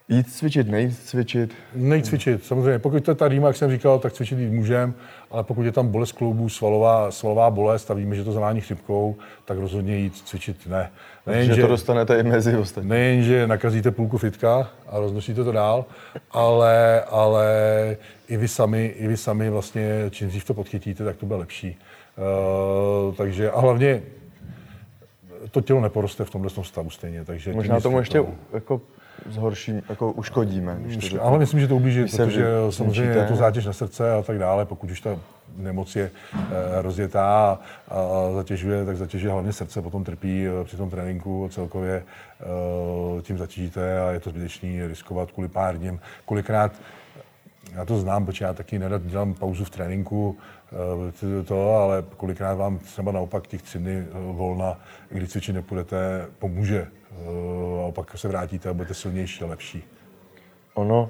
Jít 0.08 0.32
cvičit, 0.32 0.68
nejít 0.68 0.98
cvičit? 0.98 1.54
Nejít 1.75 2.06
cvičit, 2.06 2.44
samozřejmě. 2.44 2.78
Pokud 2.78 3.04
to 3.04 3.10
je 3.10 3.14
ta 3.14 3.28
rýma, 3.28 3.46
jak 3.46 3.56
jsem 3.56 3.70
říkal, 3.70 3.98
tak 3.98 4.12
cvičit 4.12 4.38
jít 4.38 4.50
můžeme, 4.50 4.92
ale 5.30 5.44
pokud 5.44 5.62
je 5.62 5.72
tam 5.72 5.88
bolest 5.88 6.12
kloubů, 6.12 6.48
svalová, 6.48 7.10
svalová 7.10 7.50
bolest 7.50 7.90
a 7.90 7.94
víme, 7.94 8.16
že 8.16 8.25
to 8.25 8.32
zavání 8.32 8.60
chřipkou, 8.60 9.16
tak 9.44 9.58
rozhodně 9.58 9.96
jít 9.96 10.16
cvičit 10.16 10.66
ne. 10.66 10.90
Nejen, 11.26 11.54
že 11.54 11.62
to 11.62 11.68
dostanete 11.68 12.20
i 12.20 12.22
mezi 12.22 12.56
ostatní. 12.56 12.90
Nejen, 12.90 13.22
že 13.22 13.46
nakazíte 13.46 13.90
půlku 13.90 14.18
fitka 14.18 14.70
a 14.88 14.98
roznosíte 14.98 15.44
to 15.44 15.52
dál, 15.52 15.84
ale, 16.30 17.02
ale 17.02 17.46
i, 18.28 18.36
vy 18.36 18.48
sami, 18.48 18.86
i 18.86 19.08
vy 19.08 19.16
sami 19.16 19.50
vlastně, 19.50 20.04
čím 20.10 20.28
dřív 20.28 20.44
to 20.44 20.54
podchytíte, 20.54 21.04
tak 21.04 21.16
to 21.16 21.26
bude 21.26 21.38
lepší. 21.38 21.78
Uh, 23.08 23.14
takže 23.14 23.50
a 23.50 23.60
hlavně 23.60 24.02
to 25.50 25.60
tělo 25.60 25.80
neporoste 25.80 26.25
v 26.25 26.30
tomhle 26.30 26.50
stavu 26.62 26.90
stejně. 26.90 27.25
Takže 27.25 27.52
Možná 27.52 27.80
tomu 27.80 27.98
ještě 27.98 28.25
jako 28.52 28.80
zhorší, 29.26 29.73
jako 29.88 30.12
uškodíme. 30.12 30.76
Když 30.80 31.08
to 31.08 31.23
ale 31.23 31.38
myslím, 31.38 31.61
že 31.61 31.68
to 31.68 31.76
ublíží, 31.76 32.04
protože 32.04 32.44
vy, 32.66 32.73
samozřejmě 32.73 33.12
je 33.12 33.25
to 33.25 33.37
zátěž 33.37 33.66
na 33.66 33.73
srdce 33.73 34.12
a 34.12 34.23
tak 34.23 34.38
dále, 34.38 34.64
pokud 34.64 34.90
už 34.90 35.00
ta 35.00 35.18
nemoc 35.56 35.96
je 35.96 36.11
e, 36.35 36.82
rozjetá 36.82 37.58
a, 37.88 37.99
zatěžuje, 38.35 38.85
tak 38.85 38.96
zatěžuje 38.96 39.32
hlavně 39.32 39.52
srdce, 39.52 39.82
potom 39.82 40.04
trpí 40.04 40.46
e, 40.46 40.64
při 40.64 40.76
tom 40.76 40.90
tréninku 40.90 41.49
celkově 41.52 41.94
e, 41.94 43.23
tím 43.23 43.38
zatížíte 43.38 44.00
a 44.00 44.11
je 44.11 44.20
to 44.20 44.30
zbytečný 44.30 44.87
riskovat 44.87 45.30
kvůli 45.30 45.49
pár 45.49 45.78
dním. 45.78 46.00
Kolikrát 46.25 46.73
já 47.73 47.85
to 47.85 47.99
znám, 47.99 48.26
protože 48.26 48.44
já 48.44 48.52
taky 48.52 48.78
nedat 48.78 49.02
dělám 49.02 49.35
pauzu 49.35 49.64
v 49.64 49.70
tréninku, 49.70 50.38
to, 51.44 51.75
ale 51.75 52.04
kolikrát 52.16 52.54
vám 52.54 52.78
třeba 52.78 53.12
naopak 53.12 53.46
těch 53.46 53.62
tři 53.62 53.78
dny 53.78 54.06
volna, 54.12 54.80
kdy 55.08 55.26
cvičit 55.26 55.54
nepůjdete, 55.54 56.26
pomůže 56.38 56.87
a 57.88 57.92
pak 57.92 58.18
se 58.18 58.28
vrátíte 58.28 58.68
a 58.68 58.75
budete 58.75 58.94
silnější 58.94 59.44
a 59.44 59.46
lepší. 59.46 59.85
Ono, 60.75 61.08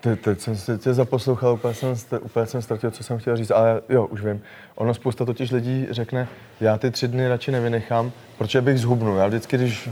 te, 0.00 0.16
teď 0.16 0.40
jsem 0.40 0.56
se 0.56 0.78
tě 0.78 0.94
zaposlouchal, 0.94 1.52
úplně 1.52 1.74
jsem, 1.74 1.94
úplně 2.20 2.46
jsem 2.46 2.62
ztratil, 2.62 2.90
co 2.90 3.04
jsem 3.04 3.18
chtěl 3.18 3.36
říct, 3.36 3.50
ale 3.50 3.80
jo, 3.88 4.06
už 4.06 4.24
vím. 4.24 4.42
Ono 4.74 4.94
spousta 4.94 5.24
totiž 5.24 5.50
lidí 5.50 5.86
řekne, 5.90 6.28
já 6.60 6.78
ty 6.78 6.90
tři 6.90 7.08
dny 7.08 7.28
radši 7.28 7.52
nevynechám, 7.52 8.12
protože 8.38 8.60
bych 8.60 8.78
zhubnul. 8.78 9.16
Já 9.16 9.26
vždycky, 9.26 9.56
když, 9.56 9.90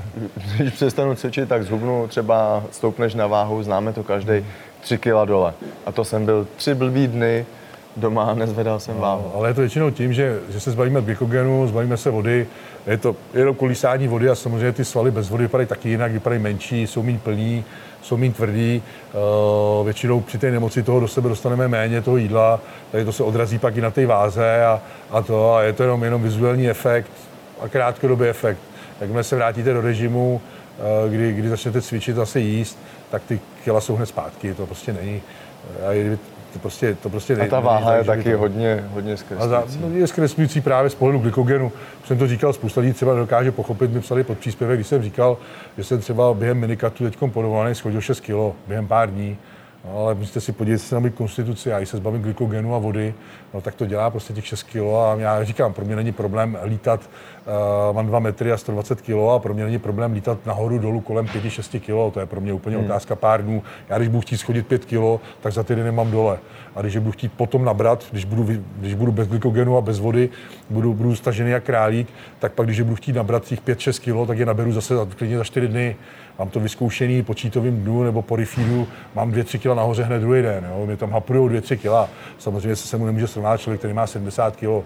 když 0.57 0.73
přestanu 0.73 1.14
cvičit, 1.14 1.49
tak 1.49 1.62
zhubnu, 1.62 2.09
třeba 2.09 2.64
stoupneš 2.71 3.14
na 3.14 3.26
váhu, 3.26 3.62
známe 3.62 3.92
to 3.92 4.02
každý, 4.02 4.47
tři 4.82 4.98
kila 4.98 5.24
dole. 5.24 5.54
A 5.86 5.92
to 5.92 6.04
jsem 6.04 6.24
byl 6.24 6.46
tři 6.56 6.74
blbý 6.74 7.06
dny, 7.06 7.46
doma, 7.96 8.34
nezvedal 8.34 8.80
jsem 8.80 8.96
váhu. 8.96 9.22
No, 9.24 9.38
ale 9.38 9.48
je 9.50 9.54
to 9.54 9.60
většinou 9.60 9.90
tím, 9.90 10.12
že, 10.12 10.40
že 10.48 10.60
se 10.60 10.70
zbavíme 10.70 11.02
glykogenu, 11.02 11.68
zbavíme 11.68 11.96
se 11.96 12.10
vody, 12.10 12.46
je 12.86 12.98
to 12.98 13.16
jenom 13.34 13.54
kolísání 13.54 14.08
vody 14.08 14.28
a 14.28 14.34
samozřejmě 14.34 14.72
ty 14.72 14.84
svaly 14.84 15.10
bez 15.10 15.30
vody 15.30 15.44
vypadají 15.44 15.68
taky 15.68 15.88
jinak, 15.88 16.12
vypadají 16.12 16.42
menší, 16.42 16.86
jsou 16.86 17.02
méně 17.02 17.18
plný, 17.18 17.64
jsou 18.02 18.16
méně 18.16 18.32
tvrdý. 18.32 18.82
Uh, 19.78 19.84
většinou 19.84 20.20
při 20.20 20.38
té 20.38 20.50
nemoci 20.50 20.82
toho 20.82 21.00
do 21.00 21.08
sebe 21.08 21.28
dostaneme 21.28 21.68
méně 21.68 22.02
toho 22.02 22.16
jídla, 22.16 22.60
takže 22.90 23.04
to 23.04 23.12
se 23.12 23.22
odrazí 23.22 23.58
pak 23.58 23.76
i 23.76 23.80
na 23.80 23.90
té 23.90 24.06
váze 24.06 24.64
a, 24.64 24.80
a 25.10 25.22
to 25.22 25.54
a 25.54 25.62
je 25.62 25.72
to 25.72 25.82
jenom, 25.82 26.04
jenom 26.04 26.22
vizuální 26.22 26.70
efekt 26.70 27.10
a 27.60 27.68
krátkodobý 27.68 28.28
efekt. 28.28 28.58
Jakmile 29.00 29.24
se 29.24 29.36
vrátíte 29.36 29.72
do 29.72 29.80
režimu, 29.80 30.40
uh, 31.04 31.12
kdy, 31.12 31.32
kdy 31.32 31.48
začnete 31.48 31.82
cvičit 31.82 32.16
zase 32.16 32.40
jíst, 32.40 32.78
tak 33.10 33.22
ty 33.22 33.40
kila 33.64 33.81
jsou 33.81 33.97
hned 33.97 34.07
zpátky, 34.07 34.54
to 34.54 34.66
prostě 34.66 34.92
není. 34.92 35.23
A 35.88 35.92
kdyby 35.92 36.19
to 36.52 36.59
prostě, 36.59 36.95
to 36.95 37.11
prostě 37.11 37.37
A 37.37 37.47
ta 37.47 37.61
váha 37.61 37.95
je 37.95 38.04
taky 38.04 38.33
to... 38.33 38.38
hodně, 38.38 38.85
hodně 38.92 39.16
zkreslující. 39.16 39.78
No, 39.81 39.88
je 39.88 40.07
zkreslující 40.07 40.61
právě 40.61 40.90
z 40.90 40.95
pohledu 40.95 41.19
glykogenu. 41.19 41.73
Jsem 42.04 42.19
to 42.19 42.26
říkal, 42.26 42.52
spousta 42.52 42.81
lidí 42.81 42.92
třeba 42.92 43.14
dokáže 43.14 43.52
pochopit, 43.52 43.92
mi 43.92 44.00
psali 44.00 44.25
pod 44.25 44.38
příspěvek, 44.38 44.76
když 44.78 44.87
jsem 44.87 45.02
říkal, 45.02 45.38
že 45.76 45.85
jsem 45.85 46.00
třeba 46.00 46.35
během 46.35 46.59
minikatu 46.59 47.04
teď 47.04 47.19
podovaný 47.33 47.75
schodil 47.75 48.00
6 48.00 48.21
kg 48.21 48.35
během 48.69 48.88
pár 48.88 49.11
dní. 49.11 49.38
No, 49.84 49.98
ale 49.98 50.14
musíte 50.14 50.40
si 50.40 50.52
podívat 50.52 50.78
se 50.78 50.94
na 50.94 51.00
mou 51.00 51.10
konstituci, 51.10 51.72
a 51.72 51.78
když 51.78 51.88
se 51.88 51.96
zbavím 51.96 52.22
glykogenu 52.22 52.74
a 52.74 52.78
vody, 52.78 53.14
no, 53.54 53.60
tak 53.60 53.74
to 53.74 53.86
dělá 53.86 54.10
prostě 54.10 54.32
těch 54.32 54.46
6 54.46 54.62
kg 54.62 54.76
a 54.76 55.16
já 55.18 55.44
říkám, 55.44 55.72
pro 55.72 55.84
mě 55.84 55.96
není 55.96 56.12
problém 56.12 56.58
lítat, 56.64 57.00
uh, 57.90 57.96
mám 57.96 58.06
2 58.06 58.18
metry 58.18 58.52
a 58.52 58.56
120 58.56 59.00
kg 59.00 59.10
a 59.34 59.38
pro 59.38 59.54
mě 59.54 59.64
není 59.64 59.78
problém 59.78 60.12
lítat 60.12 60.46
nahoru 60.46 60.78
dolů 60.78 61.00
kolem 61.00 61.26
5-6 61.26 61.80
kg, 61.80 62.14
to 62.14 62.20
je 62.20 62.26
pro 62.26 62.40
mě 62.40 62.52
úplně 62.52 62.76
hmm. 62.76 62.84
otázka 62.84 63.16
pár 63.16 63.44
dnů. 63.44 63.62
Já 63.88 63.98
když 63.98 64.08
budu 64.08 64.20
chtít 64.20 64.36
schodit 64.36 64.66
5 64.66 64.84
kg, 64.84 65.22
tak 65.40 65.52
za 65.52 65.62
týden 65.62 65.84
nemám 65.84 66.10
dole. 66.10 66.38
A 66.76 66.80
když 66.80 66.96
budu 66.96 67.12
chtít 67.12 67.32
potom 67.32 67.64
nabrat, 67.64 68.04
když 68.10 68.24
budu, 68.24 68.62
když 68.76 68.94
budu 68.94 69.12
bez 69.12 69.28
glykogenu 69.28 69.76
a 69.76 69.80
bez 69.80 69.98
vody, 69.98 70.28
budu, 70.70 70.94
budu 70.94 71.16
stažený 71.16 71.50
jak 71.50 71.64
králík, 71.64 72.08
tak 72.38 72.52
pak 72.52 72.66
když 72.66 72.80
budu 72.80 72.96
chtít 72.96 73.12
nabrat 73.12 73.44
těch 73.44 73.62
5-6 73.62 74.24
kg, 74.24 74.28
tak 74.28 74.38
je 74.38 74.46
naberu 74.46 74.72
zase 74.72 74.94
klidně 75.16 75.38
za 75.38 75.44
4 75.44 75.68
dny 75.68 75.96
mám 76.38 76.50
to 76.50 76.60
vyzkoušený 76.60 77.22
po 77.22 77.34
čítovým 77.34 77.82
dnu 77.82 78.02
nebo 78.02 78.22
po 78.22 78.36
refeedu, 78.36 78.88
mám 79.14 79.32
2-3 79.32 79.58
kg 79.58 79.72
nahoře 79.75 80.02
hned 80.02 80.19
druhý 80.19 80.43
den. 80.43 80.69
Jo. 80.71 80.87
Mě 80.87 80.97
tam 80.97 81.11
haprujou 81.11 81.49
2-3 81.49 81.76
kg. 81.76 82.11
Samozřejmě 82.38 82.76
se 82.76 82.88
se 82.88 82.97
mu 82.97 83.07
nemůže 83.07 83.26
srovnat 83.26 83.61
člověk, 83.61 83.81
který 83.81 83.95
má 83.95 84.07
70 84.07 84.57
kg. 84.57 84.85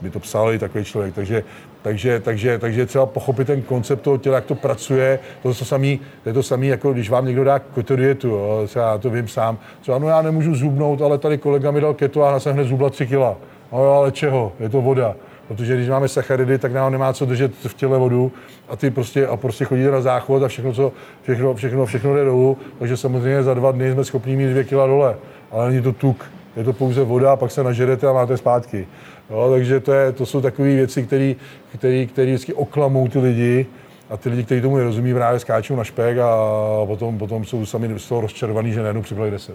By 0.00 0.10
to 0.10 0.20
psal 0.20 0.52
i 0.52 0.58
takový 0.58 0.84
člověk. 0.84 1.14
Takže, 1.14 1.44
takže, 1.82 2.20
takže, 2.20 2.58
takže 2.58 2.86
třeba 2.86 3.06
pochopit 3.06 3.46
ten 3.46 3.62
koncept 3.62 4.00
toho 4.00 4.18
těla, 4.18 4.34
jak 4.34 4.44
to 4.44 4.54
pracuje. 4.54 5.18
To, 5.42 5.54
to, 5.54 5.64
samý, 5.64 6.00
to 6.22 6.28
je 6.28 6.32
to 6.32 6.42
samé, 6.42 6.66
jako 6.66 6.92
když 6.92 7.10
vám 7.10 7.26
někdo 7.26 7.44
dá 7.44 7.58
keto 7.58 7.96
dietu. 7.96 8.28
Jo. 8.28 8.62
Třeba 8.66 8.90
já 8.90 8.98
to 8.98 9.10
vím 9.10 9.28
sám. 9.28 9.58
Třeba 9.80 9.98
no 9.98 10.08
já 10.08 10.22
nemůžu 10.22 10.54
zubnout, 10.54 11.02
ale 11.02 11.18
tady 11.18 11.38
kolega 11.38 11.70
mi 11.70 11.80
dal 11.80 11.94
keto 11.94 12.24
a 12.24 12.32
já 12.32 12.40
jsem 12.40 12.52
hned 12.54 12.64
zubla 12.64 12.90
3 12.90 13.06
kg. 13.06 13.12
No 13.72 13.84
jo, 13.84 13.92
ale 13.92 14.12
čeho? 14.12 14.52
Je 14.60 14.68
to 14.68 14.80
voda 14.80 15.14
protože 15.50 15.76
když 15.76 15.88
máme 15.88 16.08
sacharidy, 16.08 16.58
tak 16.58 16.72
nám 16.72 16.92
nemá 16.92 17.12
co 17.12 17.26
držet 17.26 17.52
v 17.66 17.74
těle 17.74 17.98
vodu 17.98 18.32
a 18.68 18.76
ty 18.76 18.90
prostě, 18.90 19.26
a 19.26 19.36
prostě 19.36 19.64
chodíte 19.64 19.90
na 19.90 20.00
záchod 20.00 20.42
a 20.42 20.48
všechno, 20.48 20.72
co, 20.72 20.92
všechno, 21.22 21.54
všechno, 21.54 21.86
všechno 21.86 22.14
jde 22.14 22.24
dolů, 22.24 22.58
takže 22.78 22.96
samozřejmě 22.96 23.42
za 23.42 23.54
dva 23.54 23.72
dny 23.72 23.92
jsme 23.92 24.04
schopni 24.04 24.36
mít 24.36 24.50
dvě 24.50 24.64
kila 24.64 24.86
dole, 24.86 25.16
ale 25.50 25.70
není 25.70 25.82
to 25.82 25.92
tuk, 25.92 26.24
je 26.56 26.64
to 26.64 26.72
pouze 26.72 27.04
voda 27.04 27.32
a 27.32 27.36
pak 27.36 27.50
se 27.50 27.64
nažerete 27.64 28.08
a 28.08 28.12
máte 28.12 28.36
zpátky. 28.36 28.86
Jo, 29.30 29.50
takže 29.50 29.80
to, 29.80 29.92
je, 29.92 30.12
to 30.12 30.26
jsou 30.26 30.40
takové 30.40 30.68
věci, 30.68 31.02
které 32.06 32.26
vždycky 32.26 32.54
oklamou 32.54 33.08
ty 33.08 33.18
lidi 33.18 33.66
a 34.10 34.16
ty 34.16 34.28
lidi, 34.28 34.44
kteří 34.44 34.60
tomu 34.60 34.76
nerozumí, 34.76 35.14
právě 35.14 35.40
skáčou 35.40 35.76
na 35.76 35.84
špek 35.84 36.18
a 36.18 36.36
potom, 36.86 37.18
potom 37.18 37.44
jsou 37.44 37.66
sami 37.66 37.98
z 37.98 38.08
toho 38.08 38.20
rozčarovaní, 38.20 38.72
že 38.72 38.80
najednou 38.80 39.02
přibyli 39.02 39.30
10. 39.30 39.54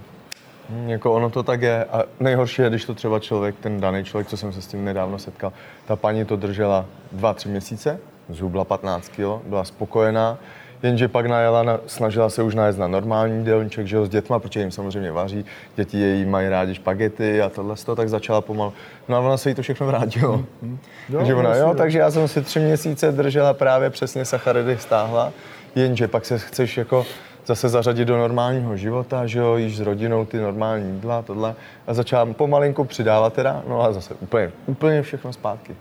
Hmm, 0.70 0.90
jako 0.90 1.14
ono 1.14 1.30
to 1.30 1.44
tak 1.44 1.62
je. 1.62 1.86
A 1.86 2.04
nejhorší 2.20 2.62
je, 2.62 2.70
když 2.70 2.86
to 2.86 2.94
třeba 2.94 3.20
člověk, 3.20 3.56
ten 3.60 3.82
daný 3.82 4.04
člověk, 4.04 4.28
co 4.28 4.38
jsem 4.38 4.54
se 4.54 4.62
s 4.62 4.68
tím 4.68 4.86
nedávno 4.86 5.20
setkal, 5.20 5.54
ta 5.86 5.96
paní 5.96 6.26
to 6.26 6.36
držela 6.36 6.86
dva, 7.12 7.34
tři 7.34 7.50
měsíce, 7.50 8.00
zhubla 8.30 8.64
15 8.64 9.10
kg, 9.10 9.46
byla 9.46 9.64
spokojená, 9.64 10.38
jenže 10.84 11.08
pak 11.08 11.26
najela, 11.26 11.64
na, 11.64 11.80
snažila 11.88 12.30
se 12.30 12.44
už 12.44 12.56
najet 12.56 12.78
na 12.78 12.88
normální 12.88 13.38
jídelníček, 13.38 13.88
že 13.88 13.96
jo, 13.96 14.06
s 14.06 14.10
dětma, 14.10 14.40
protože 14.40 14.60
jim 14.60 14.72
samozřejmě 14.72 15.12
vaří, 15.12 15.46
děti 15.76 16.00
její 16.00 16.26
mají 16.26 16.50
rádi 16.50 16.76
špagety 16.76 17.42
a 17.42 17.50
tohle 17.50 17.76
to, 17.76 17.96
tak 17.96 18.10
začala 18.10 18.42
pomalu. 18.42 18.74
No 19.08 19.16
a 19.16 19.20
ona 19.20 19.38
se 19.38 19.50
jí 19.50 19.56
to 19.56 19.62
všechno 19.62 19.88
vrátilo. 19.88 20.38
Mm-hmm. 20.38 20.78
Jo, 21.10 21.18
takže 21.18 21.36
ona, 21.36 21.56
jo, 21.56 21.74
takže 21.78 22.00
já 22.00 22.12
jsem 22.12 22.28
si 22.28 22.42
tři 22.42 22.60
měsíce 22.60 23.12
držela 23.12 23.54
právě 23.54 23.90
přesně 23.90 24.26
sacharidy 24.26 24.78
stáhla, 24.78 25.34
jenže 25.76 26.08
pak 26.08 26.26
se 26.26 26.40
chceš 26.40 26.78
jako 26.78 27.06
zase 27.46 27.70
zařadit 27.70 28.06
do 28.06 28.18
normálního 28.18 28.78
života, 28.78 29.28
že 29.28 29.40
jo, 29.40 29.56
již 29.56 29.78
s 29.78 29.80
rodinou 29.80 30.26
ty 30.26 30.38
normální 30.38 30.94
jídla, 30.94 31.22
tohle. 31.22 31.56
A 31.88 31.94
začala 31.94 32.34
pomalinku 32.34 32.84
přidávat 32.84 33.34
teda, 33.34 33.64
no 33.68 33.82
a 33.82 33.94
zase 33.94 34.14
úplně, 34.20 34.52
úplně 34.66 35.02
všechno 35.02 35.34
zpátky. 35.34 35.76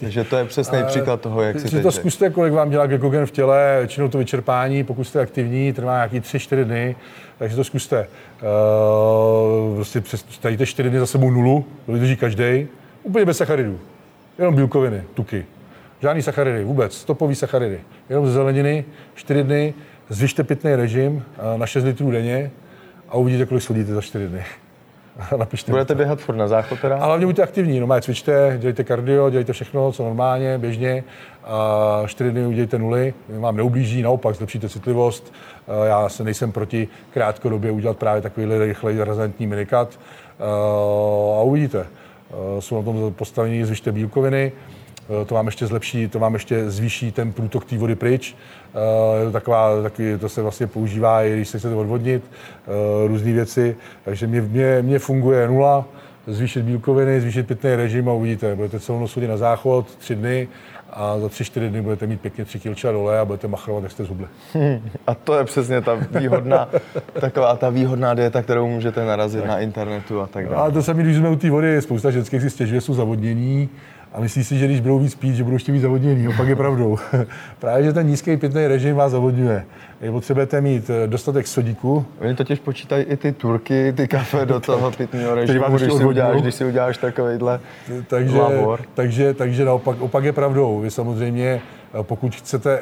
Takže 0.00 0.24
to 0.24 0.36
je 0.36 0.44
přesný 0.44 0.78
příklad 0.86 1.20
toho, 1.20 1.42
jak 1.42 1.60
si, 1.60 1.68
si 1.68 1.82
to 1.82 1.92
zkuste, 1.92 2.30
kolik 2.30 2.52
vám 2.52 2.70
dělá 2.70 2.86
glykogen 2.86 3.26
v 3.26 3.30
těle, 3.30 3.76
většinou 3.78 4.08
to 4.08 4.18
vyčerpání, 4.18 4.84
pokud 4.84 5.04
jste 5.04 5.20
aktivní, 5.20 5.72
trvá 5.72 5.94
nějaký 5.94 6.20
3-4 6.20 6.64
dny, 6.64 6.96
takže 7.38 7.56
to 7.56 7.64
zkuste. 7.64 8.06
Uh, 9.70 9.74
prostě 9.74 10.00
přes, 10.00 10.22
tady 10.22 10.66
4 10.66 10.90
dny 10.90 10.98
za 10.98 11.06
sebou 11.06 11.30
nulu, 11.30 11.64
to 11.86 11.92
vydrží 11.92 12.16
každý, 12.16 12.68
úplně 13.02 13.24
bez 13.24 13.36
sacharidů. 13.36 13.78
Jenom 14.38 14.54
bílkoviny, 14.54 15.02
tuky. 15.14 15.46
Žádný 16.02 16.22
sacharidy, 16.22 16.64
vůbec, 16.64 16.94
stopový 16.94 17.34
sacharidy. 17.34 17.80
Jenom 18.08 18.26
ze 18.26 18.32
zeleniny, 18.32 18.84
4 19.14 19.42
dny, 19.42 19.74
zvyšte 20.10 20.44
pitný 20.44 20.76
režim 20.76 21.24
na 21.56 21.66
6 21.66 21.84
litrů 21.84 22.10
denně 22.10 22.50
a 23.08 23.16
uvidíte, 23.16 23.46
kolik 23.46 23.62
schodíte 23.62 23.94
za 23.94 24.00
4 24.00 24.28
dny. 24.28 24.44
Napište 25.36 25.72
Budete 25.72 25.94
běhat 25.94 26.20
furt 26.20 26.36
na 26.36 26.48
záchod 26.48 26.80
teda? 26.80 26.96
Ale 26.96 27.06
hlavně 27.06 27.26
buďte 27.26 27.42
aktivní, 27.42 27.80
no 27.80 27.86
má 27.86 28.00
cvičte, 28.00 28.56
dělejte 28.58 28.84
kardio, 28.84 29.30
dělejte 29.30 29.52
všechno, 29.52 29.92
co 29.92 30.04
normálně, 30.04 30.58
běžně. 30.58 31.04
A 31.44 32.02
4 32.06 32.30
dny 32.30 32.46
udělejte 32.46 32.78
nuly, 32.78 33.14
vám 33.28 33.56
neublíží, 33.56 34.02
naopak 34.02 34.34
zlepšíte 34.34 34.68
citlivost. 34.68 35.32
Já 35.84 36.08
se 36.08 36.24
nejsem 36.24 36.52
proti 36.52 36.88
krátkodobě 37.10 37.70
udělat 37.70 37.96
právě 37.96 38.22
takovýhle 38.22 38.66
rychlej 38.66 38.98
razantní 38.98 39.46
minikat. 39.46 40.00
A 41.38 41.42
uvidíte. 41.42 41.86
Jsou 42.58 42.76
na 42.76 42.82
tom 42.82 43.14
postavení, 43.14 43.64
zvyšte 43.64 43.92
bílkoviny, 43.92 44.52
Eh, 44.52 44.79
to 45.26 45.34
vám 45.34 45.46
ještě 45.46 45.66
zlepší, 45.66 46.08
to 46.08 46.18
vám 46.18 46.34
ještě 46.34 46.70
zvýší 46.70 47.12
ten 47.12 47.32
průtok 47.32 47.64
té 47.64 47.78
vody 47.78 47.94
pryč. 47.94 48.36
Eh, 48.74 49.18
je 49.18 49.24
to 49.24 49.32
taková, 49.32 49.82
taky, 49.82 50.18
to 50.18 50.28
se 50.28 50.42
vlastně 50.42 50.66
používá, 50.66 51.22
i 51.22 51.32
když 51.32 51.48
se 51.48 51.58
chcete 51.58 51.74
odvodnit, 51.74 52.22
eh, 52.24 53.08
různé 53.08 53.32
věci. 53.32 53.76
Takže 54.04 54.26
mě, 54.26 54.40
mě, 54.40 54.82
mě 54.82 54.98
funguje 54.98 55.48
nula, 55.48 55.84
zvýšit 56.26 56.62
bílkoviny, 56.62 57.20
zvýšit 57.20 57.46
pitný 57.46 57.76
režim 57.76 58.08
a 58.08 58.12
uvidíte, 58.12 58.54
budete 58.54 58.80
celou 58.80 59.00
noc 59.00 59.16
na 59.16 59.36
záchod, 59.36 59.96
tři 59.96 60.14
dny 60.14 60.48
a 60.92 61.18
za 61.18 61.28
tři, 61.28 61.44
čtyři 61.44 61.68
dny 61.68 61.82
budete 61.82 62.06
mít 62.06 62.20
pěkně 62.20 62.44
tři 62.44 62.60
kilča 62.60 62.92
dole 62.92 63.18
a 63.18 63.24
budete 63.24 63.48
machrovat, 63.48 63.82
jak 63.82 63.92
jste 63.92 64.04
zhubli. 64.04 64.26
A 65.06 65.14
to 65.14 65.38
je 65.38 65.44
přesně 65.44 65.80
ta 65.80 65.94
výhodná, 65.94 66.68
taková 67.20 67.56
ta 67.56 67.70
výhodná 67.70 68.14
dieta, 68.14 68.42
kterou 68.42 68.68
můžete 68.68 69.04
narazit 69.04 69.40
tak. 69.40 69.48
na 69.48 69.58
internetu 69.58 70.20
a 70.20 70.26
tak 70.26 70.48
dále. 70.48 70.68
A 70.68 70.70
to 70.70 70.82
sami, 70.82 71.02
když 71.02 71.16
jsme 71.16 71.28
u 71.28 71.36
té 71.36 71.50
vody, 71.50 71.82
spousta 71.82 72.10
ženských 72.10 72.42
si 72.42 72.50
stěžuje, 72.50 72.80
jsou 72.80 72.94
zavodnění, 72.94 73.68
a 74.12 74.20
myslí 74.20 74.44
si, 74.44 74.58
že 74.58 74.66
když 74.66 74.80
budou 74.80 74.98
víc 74.98 75.14
pít, 75.14 75.34
že 75.34 75.44
budou 75.44 75.56
ještě 75.56 75.72
víc 75.72 75.82
zavodněný. 75.82 76.28
Opak 76.28 76.48
je 76.48 76.56
pravdou. 76.56 76.98
Právě, 77.58 77.84
že 77.84 77.92
ten 77.92 78.06
nízký 78.06 78.36
pitný 78.36 78.66
režim 78.66 78.96
vás 78.96 79.12
zavodňuje. 79.12 79.64
Je 80.00 80.12
potřebujete 80.12 80.60
mít 80.60 80.90
eh, 80.90 81.06
dostatek 81.06 81.46
sodíku. 81.46 82.06
Oni 82.20 82.34
totiž 82.34 82.58
počítají 82.58 83.04
i 83.04 83.16
ty 83.16 83.32
turky, 83.32 83.92
ty 83.96 84.08
kafe 84.08 84.46
do 84.46 84.60
toho 84.60 84.90
pitného 84.90 85.34
režimu, 85.34 85.64
když 85.76 85.92
si, 85.92 86.04
uděláš, 86.04 86.42
když 86.42 86.54
si 86.54 86.64
uděláš 86.64 86.98
takovýhle 86.98 87.60
takže, 88.06 88.38
labor. 88.38 88.80
Takže, 88.94 89.34
takže 89.34 89.64
naopak 89.64 90.00
opak 90.00 90.24
je 90.24 90.32
pravdou. 90.32 90.80
Vy 90.80 90.90
samozřejmě, 90.90 91.60
eh, 92.00 92.02
pokud 92.02 92.34
chcete 92.34 92.80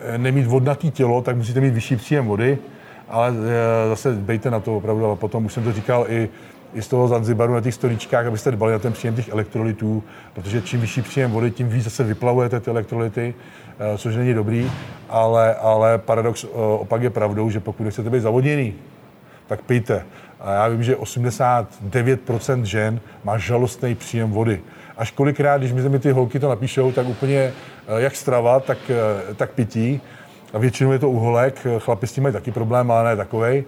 eh, 0.00 0.18
nemít 0.18 0.46
vodnatý 0.46 0.90
tělo, 0.90 1.22
tak 1.22 1.36
musíte 1.36 1.60
mít 1.60 1.74
vyšší 1.74 1.96
příjem 1.96 2.26
vody, 2.26 2.58
ale 3.08 3.32
zase 3.88 4.12
bejte 4.12 4.50
na 4.50 4.60
to 4.60 4.76
opravdu, 4.76 5.04
ale 5.04 5.16
potom 5.16 5.44
už 5.44 5.52
jsem 5.52 5.64
to 5.64 5.72
říkal 5.72 6.06
i 6.08 6.28
i 6.76 6.82
z 6.82 6.88
toho 6.88 7.08
Zanzibaru 7.08 7.54
na 7.54 7.60
těch 7.60 7.74
stoličkách, 7.74 8.26
abyste 8.26 8.50
dbali 8.50 8.72
na 8.72 8.78
ten 8.78 8.92
příjem 8.92 9.16
těch 9.16 9.28
elektrolytů, 9.28 10.04
protože 10.34 10.62
čím 10.62 10.80
vyšší 10.80 11.02
příjem 11.02 11.30
vody, 11.30 11.50
tím 11.50 11.68
víc 11.68 11.84
zase 11.84 12.04
vyplavujete 12.04 12.60
ty 12.60 12.70
elektrolyty, 12.70 13.34
eh, 13.78 13.98
což 13.98 14.16
není 14.16 14.34
dobrý, 14.34 14.70
ale, 15.08 15.54
ale 15.54 15.98
paradox 15.98 16.44
eh, 16.44 16.48
opak 16.56 17.02
je 17.02 17.10
pravdou, 17.10 17.50
že 17.50 17.60
pokud 17.60 17.84
nechcete 17.84 18.10
být 18.10 18.20
zavodněný, 18.20 18.74
tak 19.46 19.62
pijte. 19.62 20.04
A 20.40 20.52
já 20.52 20.68
vím, 20.68 20.82
že 20.82 20.96
89% 20.96 22.62
žen 22.62 23.00
má 23.24 23.38
žalostný 23.38 23.94
příjem 23.94 24.30
vody. 24.30 24.60
Až 24.96 25.10
kolikrát, 25.10 25.58
když 25.58 25.72
mi 25.72 25.98
ty 25.98 26.10
holky 26.10 26.38
to 26.40 26.48
napíšou, 26.48 26.92
tak 26.92 27.06
úplně 27.06 27.38
eh, 27.38 27.52
jak 27.96 28.16
strava, 28.16 28.60
tak, 28.60 28.78
tak 29.36 29.50
pití. 29.50 30.00
A 30.52 30.58
většinou 30.58 30.92
je 30.92 30.98
to 30.98 31.10
uholek, 31.10 31.66
chlapi 31.78 32.06
s 32.06 32.12
tím 32.12 32.22
mají 32.22 32.32
taky 32.32 32.52
problém, 32.52 32.90
ale 32.90 33.04
ne 33.10 33.16
takovej 33.16 33.64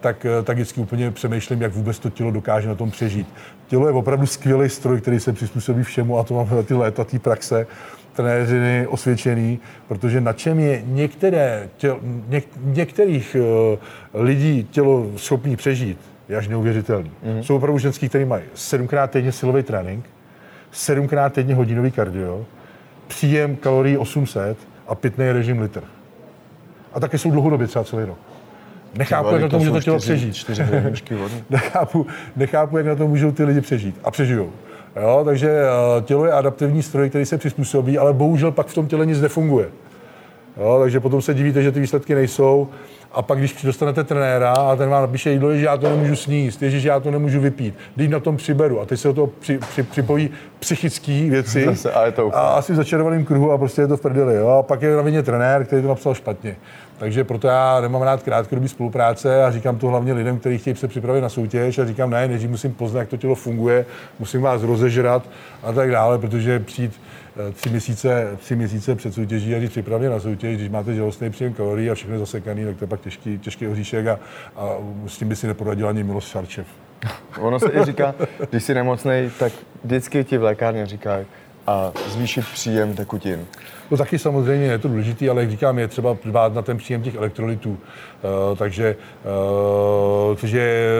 tak, 0.00 0.26
tak 0.44 0.56
vždycky 0.56 0.80
úplně 0.80 1.10
přemýšlím, 1.10 1.62
jak 1.62 1.72
vůbec 1.72 1.98
to 1.98 2.10
tělo 2.10 2.30
dokáže 2.30 2.68
na 2.68 2.74
tom 2.74 2.90
přežít. 2.90 3.28
Tělo 3.66 3.86
je 3.86 3.92
opravdu 3.92 4.26
skvělý 4.26 4.68
stroj, 4.68 5.00
který 5.00 5.20
se 5.20 5.32
přizpůsobí 5.32 5.82
všemu 5.82 6.18
a 6.18 6.24
to 6.24 6.34
máme 6.34 6.62
ty 6.62 6.74
léta 6.74 7.04
té 7.04 7.18
praxe 7.18 7.66
trenéřiny 8.12 8.86
osvědčený, 8.86 9.58
protože 9.88 10.20
na 10.20 10.32
čem 10.32 10.58
je 10.58 10.82
některé 10.86 11.68
tělo, 11.76 11.98
něk, 12.28 12.44
některých 12.60 13.36
uh, 13.40 14.22
lidí 14.22 14.68
tělo 14.70 15.06
schopný 15.16 15.56
přežít, 15.56 15.98
je 16.28 16.36
až 16.36 16.48
neuvěřitelný. 16.48 17.10
Mm-hmm. 17.10 17.40
Jsou 17.40 17.56
opravdu 17.56 17.78
ženský, 17.78 18.08
který 18.08 18.24
mají 18.24 18.42
sedmkrát 18.54 19.10
týdně 19.10 19.32
silový 19.32 19.62
trénink, 19.62 20.04
sedmkrát 20.72 21.32
týdně 21.32 21.54
hodinový 21.54 21.90
kardio, 21.90 22.44
příjem 23.06 23.56
kalorií 23.56 23.98
800 23.98 24.58
a 24.88 24.94
pitný 24.94 25.32
režim 25.32 25.60
litr. 25.60 25.82
A 26.92 27.00
také 27.00 27.18
jsou 27.18 27.30
dlouhodobě 27.30 27.66
třeba 27.66 27.84
celý 27.84 28.04
rok. 28.04 28.18
Nechápu, 28.94 29.28
jak 29.32 29.42
na 29.42 29.48
to 29.48 29.58
může 29.58 29.70
to 29.70 29.80
tělo 29.80 29.98
přežít. 29.98 30.34
Čtyři 30.34 30.62
nechápu, 31.50 32.06
nechápu, 32.36 32.76
jak 32.76 32.86
na 32.86 32.94
to 32.94 33.08
můžou 33.08 33.32
ty 33.32 33.44
lidi 33.44 33.60
přežít. 33.60 34.00
A 34.04 34.10
přežijou. 34.10 34.50
Jo, 35.02 35.22
takže 35.24 35.62
uh, 35.96 36.04
tělo 36.04 36.24
je 36.24 36.32
adaptivní 36.32 36.82
stroj, 36.82 37.08
který 37.08 37.26
se 37.26 37.38
přizpůsobí, 37.38 37.98
ale 37.98 38.12
bohužel 38.12 38.52
pak 38.52 38.66
v 38.66 38.74
tom 38.74 38.86
těle 38.86 39.06
nic 39.06 39.20
nefunguje. 39.20 39.68
Jo, 40.56 40.78
takže 40.80 41.00
potom 41.00 41.22
se 41.22 41.34
divíte, 41.34 41.62
že 41.62 41.72
ty 41.72 41.80
výsledky 41.80 42.14
nejsou. 42.14 42.68
A 43.12 43.22
pak, 43.22 43.38
když 43.38 43.62
dostanete 43.62 44.04
trenéra 44.04 44.52
a 44.52 44.76
ten 44.76 44.88
vám 44.88 45.02
napíše 45.02 45.30
jídlo, 45.30 45.56
že 45.56 45.64
já 45.64 45.76
to 45.76 45.88
nemůžu 45.88 46.16
sníst, 46.16 46.62
že 46.62 46.88
já 46.88 47.00
to 47.00 47.10
nemůžu 47.10 47.40
vypít, 47.40 47.74
když 47.94 48.08
na 48.08 48.20
tom 48.20 48.36
přiberu. 48.36 48.80
A 48.80 48.84
teď 48.86 49.00
se 49.00 49.08
do 49.08 49.14
toho 49.14 49.26
při, 49.26 49.58
při, 49.58 49.82
připojí 49.82 50.30
psychické 50.58 51.12
věci 51.30 51.64
Zase, 51.66 51.92
a, 51.92 52.06
je 52.06 52.12
to 52.12 52.36
a 52.36 52.48
asi 52.48 52.72
v 52.72 52.76
začarovaném 52.76 53.24
kruhu 53.24 53.52
a 53.52 53.58
prostě 53.58 53.82
je 53.82 53.88
to 53.88 53.96
v 53.96 54.00
prdeli. 54.00 54.34
Jo? 54.34 54.48
A 54.48 54.62
pak 54.62 54.82
je 54.82 54.96
na 54.96 55.02
vině 55.02 55.22
trenér, 55.22 55.64
který 55.64 55.82
to 55.82 55.88
napsal 55.88 56.14
špatně. 56.14 56.56
Takže 56.98 57.24
proto 57.24 57.48
já 57.48 57.80
nemám 57.80 58.02
rád 58.02 58.22
krátkodobý 58.22 58.68
spolupráce 58.68 59.44
a 59.44 59.50
říkám 59.50 59.78
to 59.78 59.86
hlavně 59.86 60.12
lidem, 60.12 60.38
kteří 60.38 60.58
chtějí 60.58 60.76
se 60.76 60.88
připravit 60.88 61.20
na 61.20 61.28
soutěž 61.28 61.78
a 61.78 61.86
říkám, 61.86 62.10
ne, 62.10 62.28
než 62.28 62.46
musím 62.46 62.74
poznat, 62.74 63.00
jak 63.00 63.08
to 63.08 63.16
tělo 63.16 63.34
funguje, 63.34 63.86
musím 64.18 64.42
vás 64.42 64.62
rozežrat 64.62 65.22
a 65.62 65.72
tak 65.72 65.90
dále, 65.90 66.18
protože 66.18 66.58
přijít 66.58 67.00
tři 67.52 67.70
měsíce, 67.70 68.36
tři 68.40 68.56
měsíce 68.56 68.94
před 68.94 69.14
soutěží 69.14 69.54
a 69.54 69.58
když 69.58 69.70
připravě 69.70 70.10
na 70.10 70.20
soutěž, 70.20 70.56
když 70.56 70.68
máte 70.70 70.94
žalostný 70.94 71.30
příjem 71.30 71.52
kalorií 71.52 71.90
a 71.90 71.94
všechno 71.94 72.18
zasekaný, 72.18 72.64
tak 72.64 72.76
to 72.76 72.84
je 72.84 72.88
pak 72.88 73.00
těžký, 73.00 73.38
těžký 73.38 73.66
oříšek 73.66 74.06
a, 74.06 74.20
a 74.56 74.76
s 75.06 75.18
tím 75.18 75.28
by 75.28 75.36
si 75.36 75.46
neporadil 75.46 75.88
ani 75.88 76.04
Miloš 76.04 76.24
Šarčev. 76.24 76.66
Ono 77.40 77.60
se 77.60 77.72
i 77.72 77.84
říká, 77.84 78.14
když 78.50 78.64
jsi 78.64 78.74
nemocný, 78.74 79.30
tak 79.38 79.52
vždycky 79.84 80.24
ti 80.24 80.38
v 80.38 80.42
lékárně 80.42 80.86
říkají, 80.86 81.26
a 81.66 81.92
zvýšit 82.06 82.44
příjem 82.52 82.94
tekutin. 82.94 83.46
No 83.90 83.96
taky 83.96 84.18
samozřejmě 84.18 84.66
je 84.66 84.78
to 84.78 84.88
důležité, 84.88 85.30
ale 85.30 85.40
jak 85.40 85.50
říkám, 85.50 85.78
je 85.78 85.88
třeba 85.88 86.16
dbát 86.24 86.54
na 86.54 86.62
ten 86.62 86.76
příjem 86.76 87.02
těch 87.02 87.14
elektrolytů. 87.14 87.70
Uh, 87.70 88.56
takže, 88.56 88.96
takže 90.40 90.90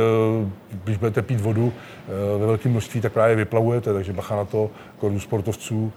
když 0.85 0.97
budete 0.97 1.23
pít 1.23 1.41
vodu 1.41 1.65
uh, 1.65 2.41
ve 2.41 2.47
velkém 2.47 2.73
množství, 2.73 3.01
tak 3.01 3.13
právě 3.13 3.37
vyplavujete, 3.37 3.93
takže 3.93 4.13
bacha 4.13 4.37
na 4.37 4.45
to, 4.45 4.71
jako 4.95 5.07
u 5.07 5.21
sportovců, 5.21 5.93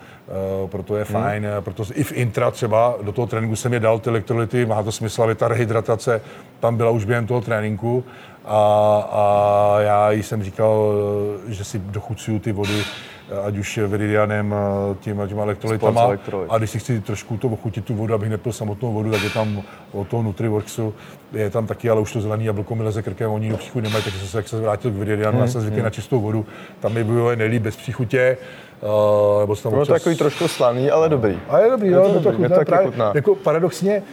proto 0.66 0.96
je 0.96 1.04
hmm. 1.04 1.14
fajn, 1.14 1.48
proto 1.60 1.84
i 1.94 2.04
v 2.04 2.12
intra 2.12 2.52
třeba 2.52 2.96
do 3.02 3.12
toho 3.12 3.28
tréninku 3.28 3.56
jsem 3.56 3.74
je 3.74 3.80
dal 3.80 4.00
ty 4.00 4.10
elektrolyty, 4.10 4.66
má 4.66 4.84
to 4.84 4.92
smysl, 4.92 5.24
aby 5.24 5.36
ta 5.36 5.48
rehydratace 5.48 6.22
tam 6.60 6.78
byla 6.78 6.92
už 6.92 7.06
během 7.06 7.28
toho 7.28 7.42
tréninku 7.42 8.04
a, 8.46 8.58
a 9.12 9.76
já 9.80 10.12
jsem 10.12 10.44
říkal, 10.44 10.94
že 11.48 11.64
si 11.64 11.80
dochucuju 11.80 12.40
ty 12.40 12.52
vody 12.52 12.84
ať 13.44 13.58
už 13.58 13.80
viridianem, 13.88 14.56
těma, 15.00 15.28
těma 15.28 15.44
elektrolytama. 15.44 16.10
A 16.50 16.58
když 16.58 16.70
si 16.70 16.80
chci 16.80 17.02
trošku 17.02 17.38
to 17.38 17.48
ochutit 17.48 17.86
tu 17.86 17.96
vodu, 17.96 18.14
abych 18.14 18.30
nepil 18.30 18.54
samotnou 18.54 18.94
vodu, 18.94 19.12
tak 19.12 19.24
je 19.24 19.30
tam 19.30 19.62
od 19.92 20.08
toho 20.08 20.24
Nutriworksu, 20.24 20.94
je 21.34 21.50
tam 21.50 21.68
taky, 21.68 21.90
ale 21.90 22.02
už 22.02 22.14
to 22.14 22.22
zelený 22.22 22.46
jablko 22.46 22.76
mi 22.76 22.84
leze 22.84 23.02
krkem, 23.02 23.32
oni 23.32 23.50
do 23.50 23.58
příchu 23.58 23.80
nemají, 23.80 24.04
takže 24.04 24.28
se, 24.28 24.38
jak 24.38 24.48
se 24.48 24.60
vrátil 24.60 24.92
k 24.92 24.94
viridianu, 24.94 25.38
hmm, 25.38 25.46
já 25.46 25.52
jsem 25.52 25.62
zvyklý 25.62 25.78
hmm. 25.78 25.84
na 25.84 25.90
čistou 25.90 26.22
vodu, 26.22 26.46
tam 26.80 26.94
mi 26.94 27.04
bylo 27.04 27.36
nejlíp 27.36 27.64
bez 27.64 27.76
příchutě. 27.76 28.38
Uh, 28.82 29.42
nebo 29.42 29.56
tam 29.56 29.74
občas... 29.74 29.88
to 29.88 29.94
takový 29.94 30.16
trošku 30.16 30.48
slaný, 30.48 30.92
ale 30.92 31.10
dobrý. 31.10 31.40
A 31.50 31.60
je 31.60 31.70
dobrý, 31.70 31.88
je 31.88 31.94
jo, 31.94 32.02
to, 32.02 32.14
dobrý, 32.14 32.24
to, 32.24 32.32
chutná, 32.32 32.58
to 32.58 32.66
právě, 32.66 32.92
jako 33.14 33.36
paradoxně, 33.36 34.04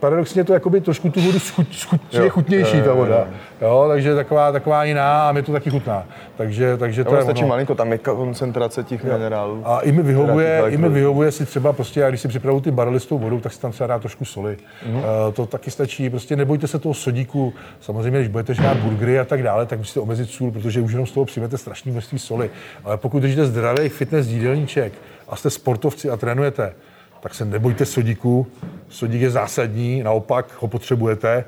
paradoxně 0.00 0.44
to 0.44 0.52
jakoby 0.52 0.80
trošku 0.80 1.10
tu 1.10 1.20
vodu 1.20 1.38
schuť, 1.38 1.74
schuť, 1.74 2.00
jo. 2.12 2.22
je 2.22 2.28
chutnější 2.28 2.78
jo, 2.78 2.84
ta 2.84 2.94
voda. 2.94 3.16
Jo, 3.16 3.26
jo. 3.60 3.68
jo, 3.68 3.84
takže 3.88 4.14
taková, 4.14 4.52
taková 4.52 4.84
jiná 4.84 5.28
a 5.28 5.32
mě 5.32 5.42
to 5.42 5.52
taky 5.52 5.70
chutná. 5.70 6.06
Takže, 6.36 6.76
takže 6.76 7.04
to 7.04 7.16
je 7.16 7.22
stačí 7.22 7.42
ono. 7.42 7.48
malinko, 7.48 7.74
tam 7.74 7.92
je 7.92 7.98
koncentrace 7.98 8.84
těch 8.84 9.04
jo. 9.04 9.12
minerálů. 9.12 9.62
A 9.64 9.80
i 9.80 9.92
mi 9.92 10.02
vyhovuje, 10.02 10.62
i 10.68 10.76
mi 10.76 10.88
vyhovuje 10.88 11.32
si 11.32 11.46
třeba 11.46 11.72
prostě, 11.72 12.00
já 12.00 12.08
když 12.08 12.20
si 12.20 12.28
připravu 12.28 12.60
ty 12.60 12.70
barely 12.70 13.00
s 13.00 13.06
tou 13.06 13.18
vodou, 13.18 13.40
tak 13.40 13.52
si 13.52 13.60
tam 13.60 13.72
třeba 13.72 13.86
dá 13.86 13.98
trošku 13.98 14.24
soli. 14.24 14.56
Mm-hmm. 14.56 14.96
Uh, 14.96 15.34
to 15.34 15.46
taky 15.46 15.70
stačí, 15.70 16.10
prostě 16.10 16.36
nebojte 16.36 16.66
se 16.66 16.78
toho 16.78 16.94
sodíku. 16.94 17.52
Samozřejmě, 17.80 18.18
když 18.18 18.28
budete 18.28 18.54
žrát 18.54 18.76
burgery 18.76 19.18
a 19.18 19.24
tak 19.24 19.42
dále, 19.42 19.66
tak 19.66 19.78
musíte 19.78 20.00
omezit 20.00 20.30
sůl, 20.30 20.50
protože 20.50 20.80
už 20.80 20.92
jenom 20.92 21.06
z 21.06 21.12
toho 21.12 21.24
přijmete 21.24 21.58
strašné 21.58 21.92
množství 21.92 22.18
soli. 22.18 22.50
Ale 22.84 22.96
pokud 22.96 23.20
držíte 23.20 23.46
zdravý 23.46 23.88
fitness 23.88 24.26
jídelníček 24.26 24.92
a 25.28 25.36
jste 25.36 25.50
sportovci 25.50 26.10
a 26.10 26.16
trénujete, 26.16 26.72
tak 27.20 27.34
se 27.34 27.44
nebojte 27.44 27.84
sodíku. 27.84 28.46
Sodík 28.88 29.22
je 29.22 29.30
zásadní, 29.30 30.02
naopak 30.02 30.62
ho 30.62 30.68
potřebujete 30.68 31.44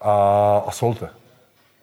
a, 0.00 0.64
a 0.66 0.70
solte. 0.70 1.08